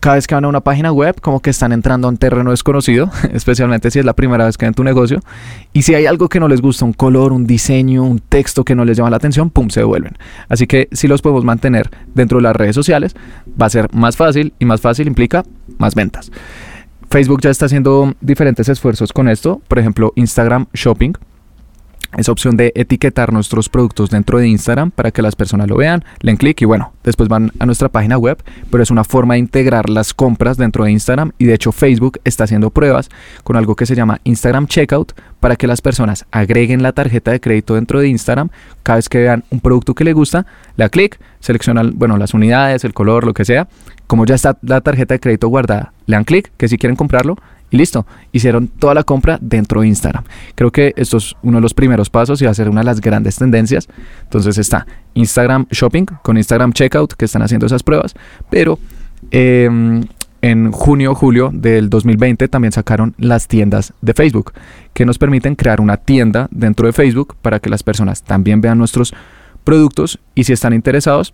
Cada 0.08 0.16
vez 0.16 0.26
que 0.26 0.36
van 0.36 0.46
a 0.46 0.48
una 0.48 0.62
página 0.62 0.94
web, 0.94 1.20
como 1.20 1.42
que 1.42 1.50
están 1.50 1.74
entrando 1.74 2.08
a 2.08 2.12
un 2.12 2.16
terreno 2.16 2.52
desconocido, 2.52 3.12
especialmente 3.34 3.92
si 3.92 4.00
es 4.00 4.06
la 4.06 4.14
primera 4.14 4.46
vez 4.46 4.58
que 4.58 4.66
ven 4.66 4.74
tu 4.74 4.86
negocio. 4.86 5.20
Y 5.74 5.82
si 5.82 5.96
hay 5.96 6.06
algo 6.06 6.30
que 6.30 6.40
no 6.40 6.48
les 6.48 6.62
gusta, 6.62 6.86
un 6.86 6.94
color, 6.94 7.34
un 7.34 7.46
diseño, 7.46 8.04
un 8.04 8.20
texto 8.20 8.64
que 8.64 8.74
no 8.74 8.86
les 8.86 8.96
llama 8.96 9.10
la 9.10 9.18
atención, 9.18 9.50
pum, 9.50 9.70
se 9.70 9.82
devuelven. 9.82 10.14
Así 10.48 10.66
que 10.66 10.88
si 10.94 11.10
los 11.10 11.22
podemos 11.22 11.44
mantener 11.44 11.90
dentro 12.16 12.38
de 12.38 12.44
las 12.44 12.56
redes 12.56 12.74
sociales, 12.74 13.18
va 13.62 13.66
a 13.66 13.70
ser 13.70 13.94
más 13.94 14.16
fácil 14.16 14.54
y 14.60 14.64
más 14.64 14.80
fácil 14.80 15.08
implica 15.08 15.44
más 15.78 15.94
ventas. 15.94 16.32
Facebook 17.10 17.42
ya 17.42 17.50
está 17.50 17.66
haciendo 17.66 18.14
diferentes 18.22 18.70
esfuerzos 18.70 19.12
con 19.12 19.28
esto, 19.28 19.62
por 19.68 19.78
ejemplo, 19.78 20.14
Instagram 20.16 20.68
Shopping 20.74 21.16
esa 22.16 22.32
opción 22.32 22.56
de 22.56 22.72
etiquetar 22.76 23.34
nuestros 23.34 23.70
productos 23.70 24.10
dentro 24.10 24.40
de 24.40 24.48
Instagram 24.48 24.92
para 24.92 25.12
que 25.12 25.22
las 25.22 25.36
personas 25.36 25.68
lo 25.68 25.76
vean, 25.76 26.04
le 26.22 26.32
den 26.32 26.38
clic 26.38 26.62
y 26.62 26.66
bueno, 26.66 26.94
después 27.04 27.28
van 27.30 27.52
a 27.60 27.66
nuestra 27.66 27.90
página 27.90 28.18
web, 28.18 28.42
pero 28.72 28.84
es 28.84 28.92
una 28.92 29.04
forma 29.04 29.34
de 29.34 29.40
integrar 29.40 29.90
las 29.90 30.14
compras 30.14 30.58
dentro 30.58 30.86
de 30.86 30.92
Instagram 30.92 31.32
y 31.38 31.46
de 31.46 31.54
hecho 31.54 31.72
Facebook 31.72 32.20
está 32.24 32.46
haciendo 32.46 32.70
pruebas 32.70 33.10
con 33.44 33.56
algo 33.56 33.76
que 33.76 33.86
se 33.86 33.96
llama 33.96 34.20
Instagram 34.24 34.68
Checkout 34.68 35.14
para 35.40 35.56
que 35.56 35.68
las 35.68 35.82
personas 35.82 36.26
agreguen 36.32 36.82
la 36.82 36.94
tarjeta 36.94 37.32
de 37.32 37.40
crédito 37.40 37.76
dentro 37.76 38.00
de 38.00 38.08
Instagram, 38.08 38.50
cada 38.84 38.98
vez 38.98 39.10
que 39.10 39.20
vean 39.20 39.44
un 39.50 39.60
producto 39.60 39.94
que 39.94 40.04
les 40.04 40.14
gusta, 40.14 40.46
le 40.76 40.86
da 40.86 40.90
clic, 40.90 41.20
seleccionan 41.40 41.94
bueno, 41.96 42.18
las 42.18 42.34
unidades, 42.34 42.84
el 42.84 42.94
color, 42.94 43.26
lo 43.26 43.34
que 43.34 43.46
sea, 43.46 43.68
como 44.08 44.26
ya 44.26 44.36
está 44.36 44.58
la 44.62 44.82
tarjeta 44.82 45.14
de 45.14 45.20
crédito 45.20 45.48
guardada, 45.48 45.94
le 46.06 46.16
dan 46.16 46.24
clic, 46.24 46.52
que 46.58 46.68
si 46.68 46.78
quieren 46.78 46.96
comprarlo, 46.96 47.38
y 47.70 47.78
listo, 47.78 48.06
hicieron 48.32 48.68
toda 48.68 48.94
la 48.94 49.04
compra 49.04 49.38
dentro 49.42 49.82
de 49.82 49.88
Instagram. 49.88 50.24
Creo 50.56 50.72
que 50.72 50.94
esto 50.96 51.18
es 51.18 51.36
uno 51.44 51.58
de 51.58 51.62
los 51.62 51.74
primeros 51.74 52.10
pasos 52.10 52.42
y 52.42 52.46
va 52.46 52.52
a 52.52 52.54
ser 52.54 52.70
una 52.70 52.82
de 52.82 52.86
las 52.86 53.02
grandes 53.02 53.36
tendencias. 53.36 53.88
Entonces 54.24 54.58
está 54.58 54.88
Instagram 55.14 55.68
Shopping 55.72 56.06
con 56.22 56.38
Instagram 56.38 56.74
Checkout 56.74 57.14
que 57.14 57.26
están 57.26 57.42
haciendo 57.42 57.66
esas 57.66 57.84
pruebas, 57.84 58.16
pero 58.50 58.80
em, 59.32 60.04
en 60.42 60.72
junio 60.72 61.16
julio 61.16 61.50
del 61.54 61.90
2020 61.90 62.48
también 62.48 62.72
sacaron 62.72 63.16
las 63.18 63.48
tiendas 63.48 63.94
de 64.02 64.14
Facebook 64.14 64.54
que 64.94 65.06
nos 65.06 65.18
permiten 65.18 65.56
crear 65.56 65.82
una 65.82 65.98
tienda 65.98 66.48
dentro 66.52 66.88
de 66.88 66.94
Facebook 66.94 67.36
para 67.42 67.60
que 67.60 67.70
las 67.70 67.84
personas 67.84 68.24
también 68.24 68.62
vean 68.62 68.78
nuestros 68.78 69.14
productos 69.64 70.20
y 70.36 70.46
si 70.46 70.54
están 70.54 70.74
interesados 70.74 71.34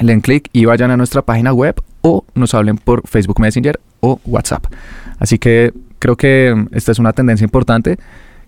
le 0.00 0.12
den 0.12 0.20
clic 0.20 0.48
y 0.52 0.64
vayan 0.64 0.90
a 0.90 0.96
nuestra 0.96 1.22
página 1.22 1.52
web 1.52 1.76
o 2.00 2.24
nos 2.34 2.54
hablen 2.54 2.78
por 2.78 3.06
Facebook 3.06 3.40
Messenger 3.40 3.80
o 4.00 4.20
WhatsApp. 4.24 4.66
Así 5.18 5.38
que 5.38 5.72
creo 5.98 6.16
que 6.16 6.66
esta 6.72 6.92
es 6.92 6.98
una 6.98 7.12
tendencia 7.12 7.44
importante, 7.44 7.98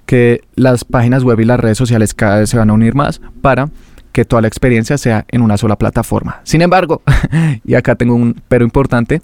que 0.06 0.42
las 0.54 0.84
páginas 0.84 1.22
web 1.22 1.40
y 1.40 1.44
las 1.44 1.60
redes 1.60 1.78
sociales 1.78 2.14
cada 2.14 2.40
vez 2.40 2.50
se 2.50 2.58
van 2.58 2.70
a 2.70 2.72
unir 2.72 2.94
más 2.94 3.20
para 3.40 3.68
que 4.12 4.24
toda 4.24 4.42
la 4.42 4.48
experiencia 4.48 4.98
sea 4.98 5.24
en 5.28 5.42
una 5.42 5.56
sola 5.56 5.76
plataforma. 5.76 6.40
Sin 6.44 6.62
embargo, 6.62 7.02
y 7.64 7.74
acá 7.74 7.94
tengo 7.94 8.14
un 8.14 8.40
pero 8.48 8.64
importante, 8.64 9.22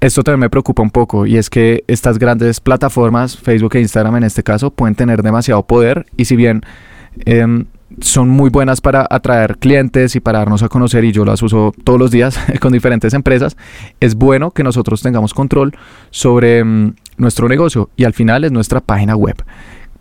esto 0.00 0.22
también 0.22 0.40
me 0.40 0.50
preocupa 0.50 0.82
un 0.82 0.90
poco 0.90 1.26
y 1.26 1.36
es 1.36 1.50
que 1.50 1.82
estas 1.88 2.18
grandes 2.18 2.60
plataformas, 2.60 3.36
Facebook 3.36 3.74
e 3.74 3.80
Instagram 3.80 4.16
en 4.16 4.24
este 4.24 4.42
caso, 4.42 4.70
pueden 4.70 4.94
tener 4.94 5.22
demasiado 5.22 5.62
poder 5.64 6.06
y 6.16 6.26
si 6.26 6.36
bien 6.36 6.62
em, 7.24 7.66
son 8.00 8.28
muy 8.28 8.50
buenas 8.50 8.80
para 8.80 9.06
atraer 9.08 9.58
clientes 9.58 10.14
y 10.14 10.20
para 10.20 10.40
darnos 10.40 10.62
a 10.62 10.68
conocer 10.68 11.04
y 11.04 11.12
yo 11.12 11.24
las 11.24 11.42
uso 11.42 11.72
todos 11.84 11.98
los 11.98 12.10
días 12.10 12.38
con 12.60 12.72
diferentes 12.72 13.14
empresas, 13.14 13.56
es 14.00 14.14
bueno 14.14 14.50
que 14.50 14.62
nosotros 14.62 15.02
tengamos 15.02 15.34
control 15.34 15.74
sobre 16.10 16.62
mm, 16.62 16.94
nuestro 17.16 17.48
negocio 17.48 17.90
y 17.96 18.04
al 18.04 18.12
final 18.12 18.44
es 18.44 18.52
nuestra 18.52 18.80
página 18.80 19.16
web. 19.16 19.42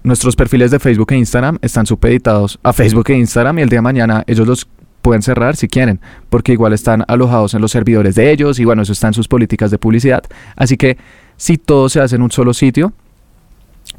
Nuestros 0.04 0.36
perfiles 0.36 0.72
de 0.72 0.80
Facebook 0.80 1.12
e 1.12 1.18
Instagram 1.18 1.58
están 1.62 1.86
supeditados 1.86 2.60
a 2.64 2.72
Facebook 2.72 3.10
e 3.10 3.18
Instagram 3.18 3.60
y 3.60 3.62
el 3.64 3.70
día 3.70 3.80
de 3.80 3.84
mañana 3.84 4.24
ellos 4.28 4.48
los 4.48 4.68
pueden 5.02 5.22
cerrar 5.22 5.56
si 5.56 5.68
quieren, 5.68 6.00
porque 6.30 6.52
igual 6.52 6.74
están 6.74 7.04
alojados 7.08 7.54
en 7.54 7.62
los 7.62 7.72
servidores 7.72 8.16
de 8.16 8.32
ellos 8.32 8.60
y 8.60 8.66
bueno, 8.66 8.82
eso 8.82 8.92
está 8.92 9.08
en 9.08 9.14
sus 9.14 9.28
políticas 9.28 9.72
de 9.72 9.78
publicidad. 9.78 10.24
Así 10.56 10.78
que 10.78 10.98
si 11.38 11.58
todo 11.58 11.88
se 11.90 12.02
hace 12.02 12.16
en 12.18 12.22
un 12.22 12.32
solo 12.32 12.54
sitio, 12.54 12.94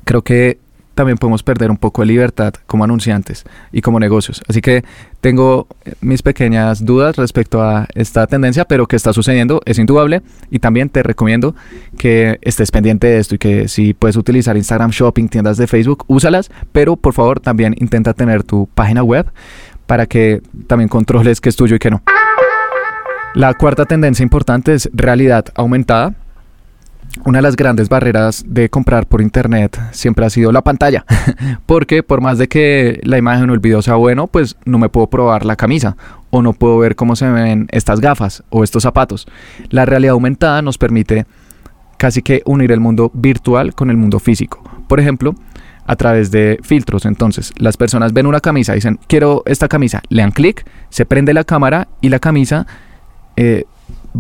creo 0.05 0.23
que 0.23 0.59
también 0.99 1.17
podemos 1.17 1.45
perder 1.45 1.71
un 1.71 1.77
poco 1.77 2.03
de 2.03 2.07
libertad 2.07 2.55
como 2.67 2.83
anunciantes 2.83 3.45
y 3.71 3.83
como 3.83 4.01
negocios. 4.01 4.43
Así 4.49 4.61
que 4.61 4.83
tengo 5.21 5.69
eh, 5.85 5.93
mis 6.01 6.23
pequeñas 6.23 6.85
dudas 6.85 7.15
respecto 7.15 7.63
a 7.63 7.87
esta 7.95 8.27
tendencia, 8.27 8.65
pero 8.65 8.89
que 8.89 8.97
está 8.97 9.13
sucediendo, 9.13 9.61
es 9.65 9.79
indudable. 9.79 10.23
Y 10.51 10.59
también 10.59 10.89
te 10.89 11.05
recomiendo 11.05 11.55
que 11.99 12.39
estés 12.43 12.73
pendiente 12.73 13.07
de 13.07 13.19
esto 13.19 13.37
y 13.37 13.39
que 13.39 13.69
si 13.69 13.95
puedes 13.95 14.17
utilizar 14.17 14.57
Instagram 14.57 14.91
Shopping, 14.91 15.29
tiendas 15.29 15.57
de 15.57 15.69
Facebook, 15.69 16.05
úsalas, 16.09 16.51
pero 16.73 16.97
por 16.97 17.15
favor 17.15 17.39
también 17.39 17.77
intenta 17.79 18.13
tener 18.13 18.43
tu 18.43 18.69
página 18.75 19.05
web 19.05 19.31
para 19.87 20.07
que 20.07 20.43
también 20.67 20.89
controles 20.89 21.41
qué 21.41 21.51
es 21.51 21.55
tuyo 21.55 21.77
y 21.77 21.79
qué 21.79 21.93
no. 21.93 22.03
La 23.35 23.55
cuarta 23.55 23.85
tendencia 23.85 24.25
importante 24.25 24.75
es 24.75 24.91
realidad 24.93 25.45
aumentada 25.55 26.15
una 27.25 27.39
de 27.39 27.43
las 27.43 27.57
grandes 27.57 27.89
barreras 27.89 28.45
de 28.47 28.69
comprar 28.69 29.07
por 29.07 29.21
internet 29.21 29.81
siempre 29.93 30.25
ha 30.25 30.31
sido 30.31 30.53
la 30.53 30.63
pantalla, 30.63 31.05
porque 31.67 32.03
por 32.03 32.21
más 32.21 32.39
de 32.39 32.49
que 32.49 33.01
la 33.03 33.19
imagen 33.19 33.51
o 33.51 33.55
el 33.55 33.61
video 33.61 33.83
sea 33.83 33.95
bueno, 33.95 34.27
pues 34.27 34.57
no 34.65 34.79
me 34.79 34.89
puedo 34.89 35.09
probar 35.09 35.45
la 35.45 35.57
camisa 35.57 35.97
o 36.31 36.43
no 36.43 36.53
puedo 36.53 36.79
ver 36.79 36.97
cómo 36.97 37.17
se 37.17 37.29
ven 37.29 37.67
estas 37.71 38.01
gafas 38.01 38.45
o 38.51 38.65
estos 38.65 38.83
zapatos. 38.83 39.27
La 39.71 39.87
realidad 39.87 40.13
aumentada 40.13 40.63
nos 40.63 40.79
permite 40.79 41.27
casi 41.97 42.23
que 42.23 42.43
unir 42.45 42.73
el 42.73 42.81
mundo 42.81 43.11
virtual 43.15 43.75
con 43.75 43.91
el 43.91 43.97
mundo 43.97 44.21
físico. 44.21 44.63
Por 44.87 45.01
ejemplo, 45.01 45.35
a 45.89 45.97
través 45.97 46.31
de 46.31 46.59
filtros. 46.63 47.07
Entonces, 47.07 47.53
las 47.57 47.77
personas 47.77 48.13
ven 48.13 48.27
una 48.27 48.41
camisa, 48.41 48.75
dicen, 48.75 49.01
quiero 49.09 49.43
esta 49.47 49.69
camisa, 49.69 50.03
le 50.11 50.23
dan 50.23 50.33
clic, 50.33 50.65
se 50.91 51.07
prende 51.07 51.33
la 51.33 51.45
cámara 51.45 51.89
y 52.03 52.11
la 52.11 52.19
camisa 52.19 52.67
eh, 53.37 53.65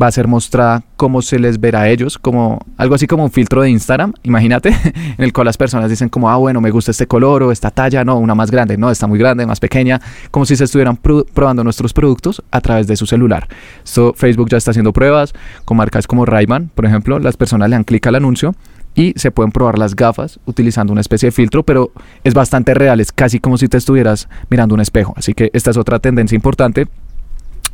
va 0.00 0.06
a 0.06 0.12
ser 0.12 0.28
mostrada 0.28 0.82
cómo 0.96 1.22
se 1.22 1.38
les 1.38 1.60
verá 1.60 1.82
a 1.82 1.88
ellos, 1.88 2.18
como 2.18 2.60
algo 2.76 2.94
así 2.94 3.06
como 3.06 3.24
un 3.24 3.30
filtro 3.30 3.62
de 3.62 3.70
Instagram, 3.70 4.12
imagínate, 4.22 4.68
en 5.18 5.24
el 5.24 5.32
cual 5.32 5.46
las 5.46 5.56
personas 5.56 5.90
dicen 5.90 6.08
como, 6.08 6.30
ah, 6.30 6.36
bueno, 6.36 6.60
me 6.60 6.70
gusta 6.70 6.90
este 6.90 7.06
color 7.06 7.42
o 7.42 7.52
esta 7.52 7.70
talla, 7.70 8.04
no, 8.04 8.18
una 8.18 8.34
más 8.34 8.50
grande, 8.50 8.76
no, 8.76 8.90
está 8.90 9.06
muy 9.06 9.18
grande, 9.18 9.46
más 9.46 9.60
pequeña, 9.60 10.00
como 10.30 10.46
si 10.46 10.56
se 10.56 10.64
estuvieran 10.64 10.96
probando 10.96 11.64
nuestros 11.64 11.92
productos 11.92 12.42
a 12.50 12.60
través 12.60 12.86
de 12.86 12.96
su 12.96 13.06
celular. 13.06 13.48
Esto 13.84 14.14
Facebook 14.14 14.48
ya 14.50 14.58
está 14.58 14.70
haciendo 14.70 14.92
pruebas 14.92 15.34
con 15.64 15.76
marcas 15.76 16.06
como 16.06 16.24
Rayman, 16.24 16.70
por 16.74 16.86
ejemplo, 16.86 17.18
las 17.18 17.36
personas 17.36 17.68
le 17.68 17.76
dan 17.76 17.84
clic 17.84 18.06
al 18.06 18.14
anuncio 18.14 18.54
y 18.94 19.12
se 19.16 19.30
pueden 19.30 19.52
probar 19.52 19.78
las 19.78 19.94
gafas 19.94 20.40
utilizando 20.44 20.92
una 20.92 21.00
especie 21.00 21.28
de 21.28 21.32
filtro, 21.32 21.62
pero 21.62 21.92
es 22.24 22.34
bastante 22.34 22.74
real, 22.74 23.00
es 23.00 23.12
casi 23.12 23.38
como 23.38 23.56
si 23.56 23.68
te 23.68 23.76
estuvieras 23.76 24.28
mirando 24.50 24.74
un 24.74 24.80
espejo. 24.80 25.14
Así 25.16 25.34
que 25.34 25.50
esta 25.52 25.70
es 25.70 25.76
otra 25.76 26.00
tendencia 26.00 26.34
importante 26.34 26.88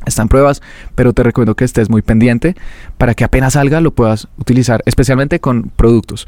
están 0.07 0.29
pruebas, 0.29 0.62
pero 0.95 1.12
te 1.12 1.23
recomiendo 1.23 1.55
que 1.55 1.64
estés 1.64 1.90
muy 1.90 2.03
pendiente 2.03 2.55
para 2.99 3.14
que 3.14 3.25
apenas 3.25 3.55
salga 3.55 3.81
lo 3.81 3.93
puedas 3.93 4.29
utilizar, 4.38 4.83
especialmente 4.87 5.40
con 5.40 5.71
productos. 5.77 6.27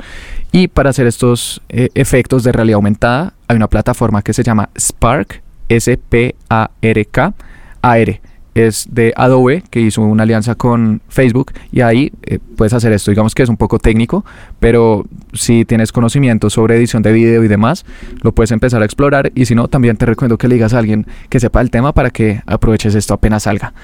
Y 0.53 0.69
para 0.69 0.91
hacer 0.91 1.07
estos 1.07 1.61
eh, 1.69 1.89
efectos 1.95 2.45
de 2.45 2.53
realidad 2.53 2.77
aumentada, 2.77 3.35
hay 3.49 3.57
una 3.57 3.69
plataforma 3.69 4.23
que 4.23 4.33
se 4.33 4.43
llama 4.43 4.71
Spark, 4.79 5.43
S-P-A-R-K, 5.69 7.35
A-R 7.83 8.21
es 8.57 8.89
de 8.91 9.13
Adobe, 9.17 9.63
que 9.69 9.81
hizo 9.81 10.01
una 10.01 10.23
alianza 10.23 10.55
con 10.55 11.03
Facebook 11.09 11.53
y 11.71 11.83
ahí 11.83 12.11
eh, 12.23 12.39
puedes 12.57 12.73
hacer 12.73 12.91
esto. 12.93 13.11
Digamos 13.11 13.35
que 13.35 13.43
es 13.43 13.51
un 13.51 13.59
poco 13.59 13.79
técnico, 13.79 14.25
pero 14.59 15.05
si 15.35 15.67
tienes 15.67 15.93
conocimiento 15.93 16.49
sobre 16.49 16.77
edición 16.77 17.03
de 17.03 17.13
video 17.13 17.45
y 17.45 17.49
demás, 17.49 17.85
lo 18.23 18.33
puedes 18.33 18.53
empezar 18.53 18.81
a 18.81 18.87
explorar 18.87 19.31
y 19.35 19.45
si 19.45 19.55
no, 19.55 19.69
también 19.69 19.99
te 19.99 20.07
recomiendo 20.07 20.39
que 20.39 20.49
le 20.49 20.55
digas 20.55 20.73
a 20.73 20.79
alguien 20.79 21.07
que 21.29 21.39
sepa 21.39 21.61
el 21.61 21.71
tema 21.71 21.93
para 21.93 22.09
que 22.09 22.41
aproveches 22.47 22.95
esto 22.95 23.13
apenas 23.13 23.43
salga. 23.43 23.75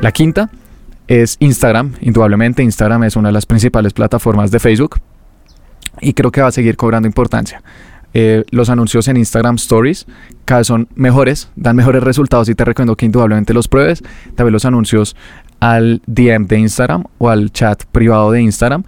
La 0.00 0.10
quinta 0.10 0.48
es 1.06 1.36
Instagram, 1.38 1.92
indudablemente 2.00 2.62
Instagram 2.62 3.04
es 3.04 3.16
una 3.16 3.28
de 3.28 3.34
las 3.34 3.44
principales 3.44 3.92
plataformas 3.92 4.50
de 4.50 4.58
Facebook 4.58 4.96
y 6.00 6.14
creo 6.14 6.30
que 6.30 6.40
va 6.40 6.48
a 6.48 6.52
seguir 6.52 6.78
cobrando 6.78 7.06
importancia. 7.06 7.62
Eh, 8.18 8.44
los 8.50 8.70
anuncios 8.70 9.08
en 9.08 9.18
Instagram 9.18 9.56
Stories 9.56 10.06
cada 10.46 10.60
vez 10.60 10.68
son 10.68 10.88
mejores, 10.94 11.50
dan 11.54 11.76
mejores 11.76 12.02
resultados 12.02 12.48
y 12.48 12.54
te 12.54 12.64
recomiendo 12.64 12.96
que 12.96 13.04
indudablemente 13.04 13.52
los 13.52 13.68
pruebes. 13.68 14.02
También 14.34 14.54
los 14.54 14.64
anuncios 14.64 15.14
al 15.60 16.00
DM 16.06 16.46
de 16.46 16.58
Instagram 16.60 17.04
o 17.18 17.28
al 17.28 17.52
chat 17.52 17.84
privado 17.84 18.30
de 18.30 18.40
Instagram 18.40 18.84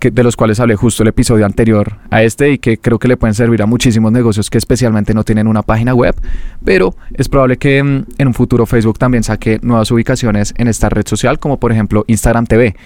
de 0.00 0.22
los 0.22 0.36
cuales 0.36 0.60
hablé 0.60 0.76
justo 0.76 1.02
el 1.02 1.08
episodio 1.08 1.44
anterior 1.44 1.96
a 2.10 2.22
este 2.22 2.52
y 2.52 2.58
que 2.58 2.78
creo 2.78 3.00
que 3.00 3.08
le 3.08 3.16
pueden 3.16 3.34
servir 3.34 3.60
a 3.60 3.66
muchísimos 3.66 4.12
negocios 4.12 4.48
que 4.48 4.56
especialmente 4.56 5.14
no 5.14 5.24
tienen 5.24 5.48
una 5.48 5.62
página 5.62 5.92
web, 5.92 6.14
pero 6.64 6.94
es 7.12 7.28
probable 7.28 7.58
que 7.58 7.82
mm, 7.82 8.04
en 8.18 8.28
un 8.28 8.34
futuro 8.34 8.66
Facebook 8.66 9.00
también 9.00 9.24
saque 9.24 9.58
nuevas 9.62 9.90
ubicaciones 9.90 10.54
en 10.56 10.68
esta 10.68 10.88
red 10.88 11.06
social, 11.06 11.40
como 11.40 11.58
por 11.58 11.72
ejemplo 11.72 12.04
Instagram 12.06 12.46
TV. 12.46 12.76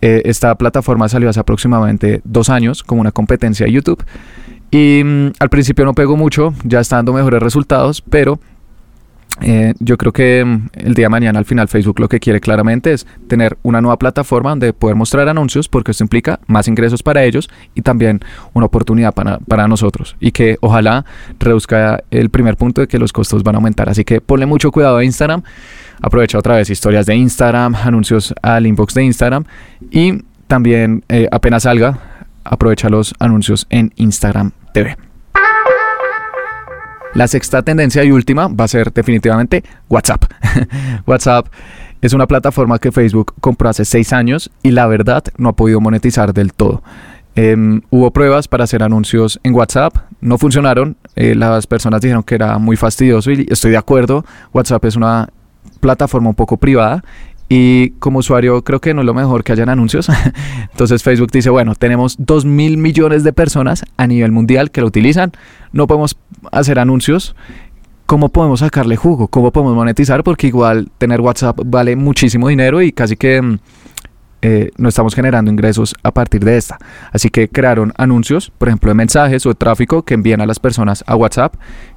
Eh, 0.00 0.22
esta 0.24 0.54
plataforma 0.54 1.08
salió 1.08 1.28
hace 1.28 1.40
aproximadamente 1.40 2.20
dos 2.24 2.48
años 2.48 2.84
como 2.84 3.00
una 3.00 3.10
competencia 3.12 3.66
de 3.66 3.72
YouTube 3.72 4.04
y 4.70 5.02
mm, 5.04 5.32
al 5.38 5.48
principio 5.48 5.84
no 5.84 5.94
pegó 5.94 6.16
mucho, 6.16 6.54
ya 6.64 6.80
está 6.80 6.96
dando 6.96 7.12
mejores 7.12 7.42
resultados, 7.42 8.02
pero 8.02 8.38
eh, 9.42 9.74
yo 9.80 9.98
creo 9.98 10.12
que 10.12 10.44
mm, 10.44 10.68
el 10.72 10.94
día 10.94 11.06
de 11.06 11.08
mañana 11.10 11.38
al 11.38 11.44
final 11.44 11.68
Facebook 11.68 12.00
lo 12.00 12.08
que 12.08 12.20
quiere 12.20 12.40
claramente 12.40 12.92
es 12.92 13.06
tener 13.28 13.58
una 13.62 13.82
nueva 13.82 13.98
plataforma 13.98 14.50
donde 14.50 14.72
poder 14.72 14.96
mostrar 14.96 15.28
anuncios 15.28 15.68
porque 15.68 15.90
esto 15.90 16.04
implica 16.04 16.40
más 16.46 16.68
ingresos 16.68 17.02
para 17.02 17.22
ellos 17.22 17.50
y 17.74 17.82
también 17.82 18.20
una 18.54 18.66
oportunidad 18.66 19.12
para, 19.12 19.38
para 19.40 19.68
nosotros. 19.68 20.16
Y 20.20 20.32
que 20.32 20.56
ojalá 20.60 21.04
reduzca 21.38 22.02
el 22.10 22.30
primer 22.30 22.56
punto 22.56 22.80
de 22.80 22.88
que 22.88 22.98
los 22.98 23.12
costos 23.12 23.42
van 23.42 23.56
a 23.56 23.58
aumentar. 23.58 23.88
Así 23.90 24.04
que 24.04 24.20
ponle 24.20 24.46
mucho 24.46 24.70
cuidado 24.70 24.96
a 24.96 25.04
Instagram, 25.04 25.42
aprovecha 26.00 26.38
otra 26.38 26.56
vez 26.56 26.70
historias 26.70 27.04
de 27.04 27.14
Instagram, 27.14 27.74
anuncios 27.74 28.34
al 28.40 28.66
inbox 28.66 28.94
de 28.94 29.04
Instagram. 29.04 29.44
Y 29.90 30.22
también 30.46 31.04
eh, 31.08 31.28
apenas 31.30 31.64
salga 31.64 32.15
aprovecha 32.48 32.88
los 32.88 33.14
anuncios 33.18 33.66
en 33.70 33.92
Instagram 33.96 34.52
TV. 34.72 34.96
La 37.14 37.28
sexta 37.28 37.62
tendencia 37.62 38.04
y 38.04 38.10
última 38.12 38.48
va 38.48 38.64
a 38.64 38.68
ser 38.68 38.92
definitivamente 38.92 39.64
WhatsApp. 39.88 40.24
WhatsApp 41.06 41.46
es 42.02 42.12
una 42.12 42.26
plataforma 42.26 42.78
que 42.78 42.92
Facebook 42.92 43.32
compró 43.40 43.70
hace 43.70 43.86
seis 43.86 44.12
años 44.12 44.50
y 44.62 44.72
la 44.72 44.86
verdad 44.86 45.24
no 45.38 45.48
ha 45.48 45.56
podido 45.56 45.80
monetizar 45.80 46.34
del 46.34 46.52
todo. 46.52 46.82
Em, 47.34 47.80
hubo 47.90 48.10
pruebas 48.10 48.48
para 48.48 48.64
hacer 48.64 48.82
anuncios 48.82 49.40
en 49.42 49.54
WhatsApp, 49.54 49.96
no 50.20 50.38
funcionaron. 50.38 50.96
Eh, 51.16 51.34
las 51.34 51.66
personas 51.66 52.00
dijeron 52.00 52.22
que 52.22 52.34
era 52.34 52.58
muy 52.58 52.76
fastidioso 52.76 53.30
y 53.30 53.46
estoy 53.50 53.70
de 53.70 53.76
acuerdo. 53.78 54.24
WhatsApp 54.52 54.84
es 54.84 54.96
una 54.96 55.28
plataforma 55.80 56.28
un 56.28 56.34
poco 56.34 56.56
privada 56.58 57.02
y 57.48 57.90
como 57.98 58.18
usuario 58.18 58.62
creo 58.62 58.80
que 58.80 58.92
no 58.94 59.02
es 59.02 59.06
lo 59.06 59.14
mejor 59.14 59.44
que 59.44 59.52
hayan 59.52 59.68
anuncios. 59.68 60.08
Entonces 60.72 61.02
Facebook 61.02 61.30
dice, 61.30 61.50
bueno, 61.50 61.74
tenemos 61.74 62.16
2 62.18 62.44
mil 62.44 62.76
millones 62.76 63.24
de 63.24 63.32
personas 63.32 63.84
a 63.96 64.06
nivel 64.06 64.32
mundial 64.32 64.70
que 64.70 64.80
lo 64.80 64.88
utilizan. 64.88 65.32
No 65.72 65.86
podemos 65.86 66.16
hacer 66.52 66.78
anuncios. 66.78 67.36
¿Cómo 68.06 68.28
podemos 68.28 68.60
sacarle 68.60 68.96
jugo? 68.96 69.28
¿Cómo 69.28 69.50
podemos 69.50 69.74
monetizar? 69.74 70.22
Porque 70.22 70.46
igual 70.46 70.90
tener 70.98 71.20
WhatsApp 71.20 71.60
vale 71.64 71.96
muchísimo 71.96 72.48
dinero 72.48 72.80
y 72.80 72.92
casi 72.92 73.16
que 73.16 73.42
mm, 73.42 73.58
eh, 74.42 74.70
no 74.76 74.88
estamos 74.88 75.14
generando 75.14 75.50
ingresos 75.50 75.96
a 76.04 76.12
partir 76.12 76.44
de 76.44 76.56
esta. 76.56 76.78
Así 77.10 77.30
que 77.30 77.48
crearon 77.48 77.92
anuncios, 77.96 78.52
por 78.56 78.68
ejemplo, 78.68 78.90
de 78.90 78.94
mensajes 78.94 79.44
o 79.44 79.48
de 79.48 79.56
tráfico 79.56 80.04
que 80.04 80.14
envían 80.14 80.40
a 80.40 80.46
las 80.46 80.60
personas 80.60 81.02
a 81.08 81.16
WhatsApp, 81.16 81.56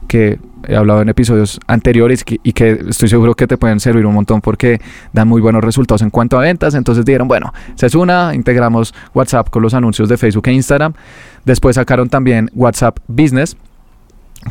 que 0.09 0.39
he 0.67 0.75
hablado 0.75 1.01
en 1.01 1.07
episodios 1.07 1.59
anteriores 1.67 2.25
y 2.27 2.51
que 2.51 2.71
estoy 2.89 3.07
seguro 3.07 3.35
que 3.35 3.47
te 3.47 3.57
pueden 3.57 3.79
servir 3.79 4.05
un 4.05 4.13
montón 4.13 4.41
porque 4.41 4.81
dan 5.13 5.27
muy 5.27 5.39
buenos 5.39 5.63
resultados 5.63 6.01
en 6.01 6.09
cuanto 6.09 6.37
a 6.37 6.41
ventas. 6.41 6.73
Entonces 6.73 7.05
dijeron, 7.05 7.27
bueno, 7.27 7.53
se 7.75 7.85
es 7.85 7.95
una, 7.95 8.33
integramos 8.35 8.93
WhatsApp 9.13 9.49
con 9.49 9.61
los 9.61 9.73
anuncios 9.73 10.09
de 10.09 10.17
Facebook 10.17 10.47
e 10.47 10.53
Instagram. 10.53 10.93
Después 11.45 11.75
sacaron 11.75 12.09
también 12.09 12.49
WhatsApp 12.53 12.97
Business 13.07 13.55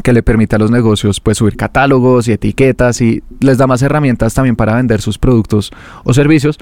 que 0.02 0.12
le 0.12 0.22
permite 0.22 0.56
a 0.56 0.58
los 0.58 0.70
negocios 0.70 1.18
pues 1.20 1.38
subir 1.38 1.56
catálogos 1.56 2.28
y 2.28 2.32
etiquetas 2.32 3.00
y 3.00 3.22
les 3.40 3.58
da 3.58 3.66
más 3.66 3.82
herramientas 3.82 4.34
también 4.34 4.54
para 4.54 4.76
vender 4.76 5.00
sus 5.00 5.18
productos 5.18 5.72
o 6.04 6.14
servicios. 6.14 6.58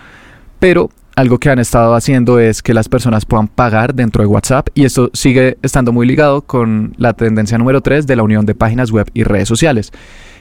Pero 0.59 0.91
algo 1.17 1.39
que 1.39 1.49
han 1.49 1.59
estado 1.59 1.95
haciendo 1.95 2.39
es 2.39 2.63
que 2.63 2.75
las 2.75 2.91
personas 2.91 3.25
puedan 3.25 3.49
pagar 3.49 3.95
dentro 3.95 4.23
de 4.23 4.27
WhatsApp 4.27 4.69
y 4.75 4.85
esto 4.85 5.11
sigue 5.15 5.57
estando 5.63 5.91
muy 5.91 6.07
ligado 6.07 6.43
con 6.43 6.95
la 6.99 7.15
tendencia 7.15 7.57
número 7.57 7.81
3 7.81 8.07
de 8.07 8.17
la 8.17 8.23
unión 8.23 8.45
de 8.45 8.55
páginas 8.55 8.91
web 8.91 9.11
y 9.15 9.25
redes 9.25 9.49
sociales. 9.49 9.93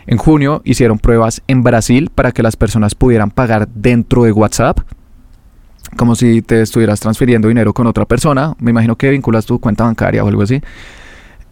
En 0.06 0.18
junio 0.18 0.62
hicieron 0.66 1.00
pruebas 1.00 1.42
en 1.48 1.64
Brasil 1.64 2.12
para 2.14 2.34
que 2.34 2.44
las 2.44 2.58
personas 2.58 2.94
pudieran 2.94 3.32
pagar 3.32 3.70
dentro 3.70 4.26
de 4.26 4.34
WhatsApp, 4.34 4.80
como 5.96 6.14
si 6.14 6.42
te 6.42 6.62
estuvieras 6.62 7.00
transfiriendo 7.00 7.48
dinero 7.48 7.74
con 7.74 7.88
otra 7.88 8.04
persona. 8.04 8.54
Me 8.60 8.72
imagino 8.72 8.98
que 8.98 9.10
vinculas 9.10 9.46
tu 9.46 9.60
cuenta 9.60 9.86
bancaria 9.86 10.26
o 10.26 10.28
algo 10.28 10.42
así. 10.42 10.62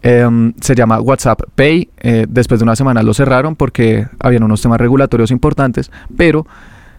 Em, 0.02 0.52
se 0.60 0.74
llama 0.74 1.00
WhatsApp 1.00 1.40
Pay. 1.54 1.88
Eh, 1.96 2.26
después 2.28 2.60
de 2.60 2.64
una 2.64 2.76
semana 2.76 3.02
lo 3.02 3.14
cerraron 3.14 3.56
porque 3.56 4.06
habían 4.20 4.42
unos 4.42 4.60
temas 4.60 4.78
regulatorios 4.78 5.30
importantes, 5.30 5.90
pero 6.14 6.46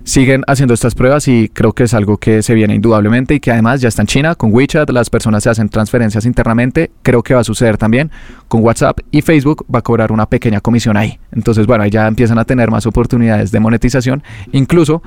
siguen 0.06 0.44
haciendo 0.48 0.74
estas 0.74 0.94
pruebas 0.96 1.28
y 1.28 1.50
creo 1.50 1.74
que 1.74 1.84
es 1.84 1.94
algo 1.94 2.18
que 2.18 2.44
se 2.44 2.54
viene 2.54 2.76
indudablemente 2.76 3.34
y 3.34 3.40
que 3.40 3.52
además 3.52 3.82
ya 3.82 3.90
está 3.90 4.04
en 4.04 4.08
China. 4.08 4.36
Con 4.36 4.54
WeChat, 4.54 4.90
las 4.92 5.10
personas 5.10 5.44
se 5.44 5.50
hacen 5.50 5.68
transferencias 5.68 6.26
internamente, 6.26 6.92
creo 7.02 7.24
que 7.24 7.34
va 7.34 7.42
a 7.42 7.44
suceder 7.44 7.78
también. 7.78 8.12
Con 8.48 8.64
WhatsApp 8.64 9.00
y 9.12 9.22
Facebook 9.22 9.66
va 9.74 9.80
a 9.80 9.82
cobrar 9.82 10.12
una 10.12 10.28
pequeña 10.28 10.62
comisión 10.62 10.96
ahí. 10.96 11.20
Entonces, 11.32 11.66
bueno, 11.66 11.86
ya 11.88 12.08
empiezan 12.08 12.38
a 12.38 12.46
tener 12.46 12.70
más 12.70 12.86
oportunidades 12.86 13.52
de 13.52 13.60
monetización, 13.60 14.24
incluso 14.52 15.02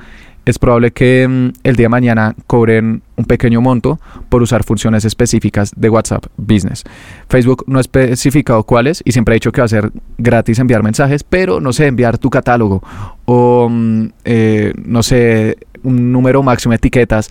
es 0.49 0.59
probable 0.59 0.91
que 0.91 1.27
mm, 1.27 1.59
el 1.63 1.75
día 1.75 1.85
de 1.85 1.89
mañana 1.89 2.35
cobren 2.47 3.01
un 3.15 3.25
pequeño 3.25 3.61
monto 3.61 3.99
por 4.29 4.41
usar 4.41 4.63
funciones 4.63 5.05
específicas 5.05 5.71
de 5.75 5.89
WhatsApp 5.89 6.25
Business. 6.37 6.83
Facebook 7.27 7.63
no 7.67 7.77
ha 7.77 7.81
especificado 7.81 8.63
cuáles 8.63 9.01
y 9.05 9.11
siempre 9.11 9.33
ha 9.33 9.35
dicho 9.35 9.51
que 9.51 9.61
va 9.61 9.65
a 9.65 9.69
ser 9.69 9.91
gratis 10.17 10.59
enviar 10.59 10.83
mensajes, 10.83 11.23
pero 11.23 11.59
no 11.59 11.73
sé, 11.73 11.87
enviar 11.87 12.17
tu 12.17 12.29
catálogo 12.29 12.81
o 13.25 13.67
mm, 13.69 14.07
eh, 14.25 14.73
no 14.83 15.03
sé, 15.03 15.57
un 15.83 16.11
número 16.11 16.43
máximo 16.43 16.71
de 16.71 16.77
etiquetas. 16.77 17.29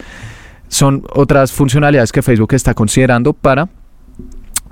Son 0.68 1.02
otras 1.14 1.52
funcionalidades 1.52 2.12
que 2.12 2.22
Facebook 2.22 2.52
está 2.54 2.74
considerando 2.74 3.33
para 3.33 3.68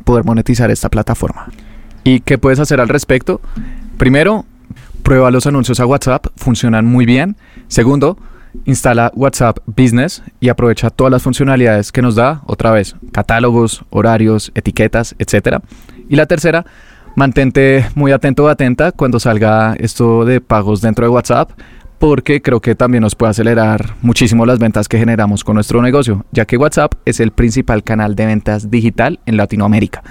poder 0.05 0.25
monetizar 0.25 0.71
esta 0.71 0.89
plataforma. 0.89 1.49
¿Y 2.05 2.21
qué 2.21 2.39
puedes 2.39 2.61
hacer 2.61 2.81
al 2.81 2.89
respecto? 2.89 3.41
Primero, 3.97 4.45
prueba 5.03 5.31
los 5.31 5.47
anuncios 5.47 5.81
a 5.81 5.87
WhatsApp, 5.87 6.27
funcionan 6.37 6.85
muy 6.85 7.07
bien. 7.07 7.37
Segundo, 7.69 8.19
instala 8.64 9.12
WhatsApp 9.14 9.59
Business 9.66 10.23
y 10.40 10.49
aprovecha 10.49 10.90
todas 10.90 11.11
las 11.11 11.23
funcionalidades 11.23 11.92
que 11.92 12.03
nos 12.03 12.14
da, 12.14 12.42
otra 12.47 12.71
vez, 12.71 12.97
catálogos, 13.12 13.85
horarios, 13.90 14.53
etiquetas, 14.55 15.14
etc. 15.19 15.59
Y 16.09 16.16
la 16.16 16.27
tercera, 16.27 16.64
mantente 17.14 17.87
muy 17.95 18.12
atento 18.12 18.45
o 18.45 18.49
atenta 18.49 18.92
cuando 18.92 19.21
salga 19.21 19.75
esto 19.79 20.25
de 20.25 20.40
pagos 20.40 20.81
dentro 20.81 21.05
de 21.05 21.11
WhatsApp, 21.11 21.51
porque 21.99 22.42
creo 22.42 22.61
que 22.61 22.75
también 22.75 23.03
nos 23.03 23.14
puede 23.14 23.31
acelerar 23.31 23.95
muchísimo 24.03 24.45
las 24.45 24.59
ventas 24.59 24.88
que 24.88 24.99
generamos 24.99 25.45
con 25.45 25.55
nuestro 25.55 25.81
negocio, 25.83 26.25
ya 26.31 26.45
que 26.45 26.57
WhatsApp 26.57 26.95
es 27.05 27.21
el 27.21 27.31
principal 27.31 27.83
canal 27.83 28.14
de 28.14 28.27
ventas 28.27 28.71
digital 28.71 29.21
en 29.27 29.37
Latinoamérica. 29.37 30.03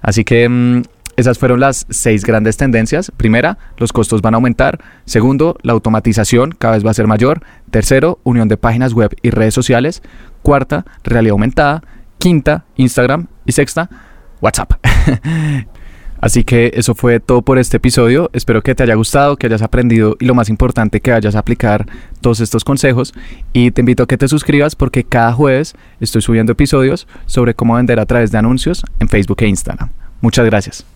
Así 0.00 0.24
que 0.24 0.48
mm, 0.48 0.82
esas 1.16 1.38
fueron 1.38 1.60
las 1.60 1.86
seis 1.88 2.24
grandes 2.24 2.56
tendencias. 2.56 3.10
Primera, 3.16 3.58
los 3.78 3.92
costos 3.92 4.22
van 4.22 4.34
a 4.34 4.36
aumentar. 4.36 4.78
Segundo, 5.04 5.56
la 5.62 5.72
automatización 5.72 6.52
cada 6.52 6.74
vez 6.74 6.84
va 6.84 6.90
a 6.90 6.94
ser 6.94 7.06
mayor. 7.06 7.42
Tercero, 7.70 8.18
unión 8.22 8.48
de 8.48 8.56
páginas 8.56 8.92
web 8.92 9.14
y 9.22 9.30
redes 9.30 9.54
sociales. 9.54 10.02
Cuarta, 10.42 10.84
realidad 11.04 11.32
aumentada. 11.32 11.82
Quinta, 12.18 12.64
Instagram. 12.76 13.28
Y 13.46 13.52
sexta, 13.52 13.88
WhatsApp. 14.40 14.72
Así 16.20 16.44
que 16.44 16.72
eso 16.74 16.94
fue 16.94 17.20
todo 17.20 17.42
por 17.42 17.58
este 17.58 17.76
episodio. 17.76 18.30
Espero 18.32 18.62
que 18.62 18.74
te 18.74 18.82
haya 18.82 18.94
gustado, 18.94 19.36
que 19.36 19.46
hayas 19.46 19.62
aprendido 19.62 20.16
y 20.18 20.24
lo 20.24 20.34
más 20.34 20.48
importante, 20.48 21.00
que 21.00 21.10
vayas 21.10 21.34
a 21.34 21.40
aplicar 21.40 21.86
todos 22.20 22.40
estos 22.40 22.64
consejos. 22.64 23.14
Y 23.52 23.70
te 23.70 23.82
invito 23.82 24.02
a 24.02 24.06
que 24.06 24.18
te 24.18 24.28
suscribas 24.28 24.74
porque 24.74 25.04
cada 25.04 25.32
jueves 25.32 25.74
estoy 26.00 26.22
subiendo 26.22 26.52
episodios 26.52 27.06
sobre 27.26 27.54
cómo 27.54 27.74
vender 27.74 28.00
a 28.00 28.06
través 28.06 28.32
de 28.32 28.38
anuncios 28.38 28.84
en 28.98 29.08
Facebook 29.08 29.42
e 29.42 29.48
Instagram. 29.48 29.90
Muchas 30.20 30.46
gracias. 30.46 30.95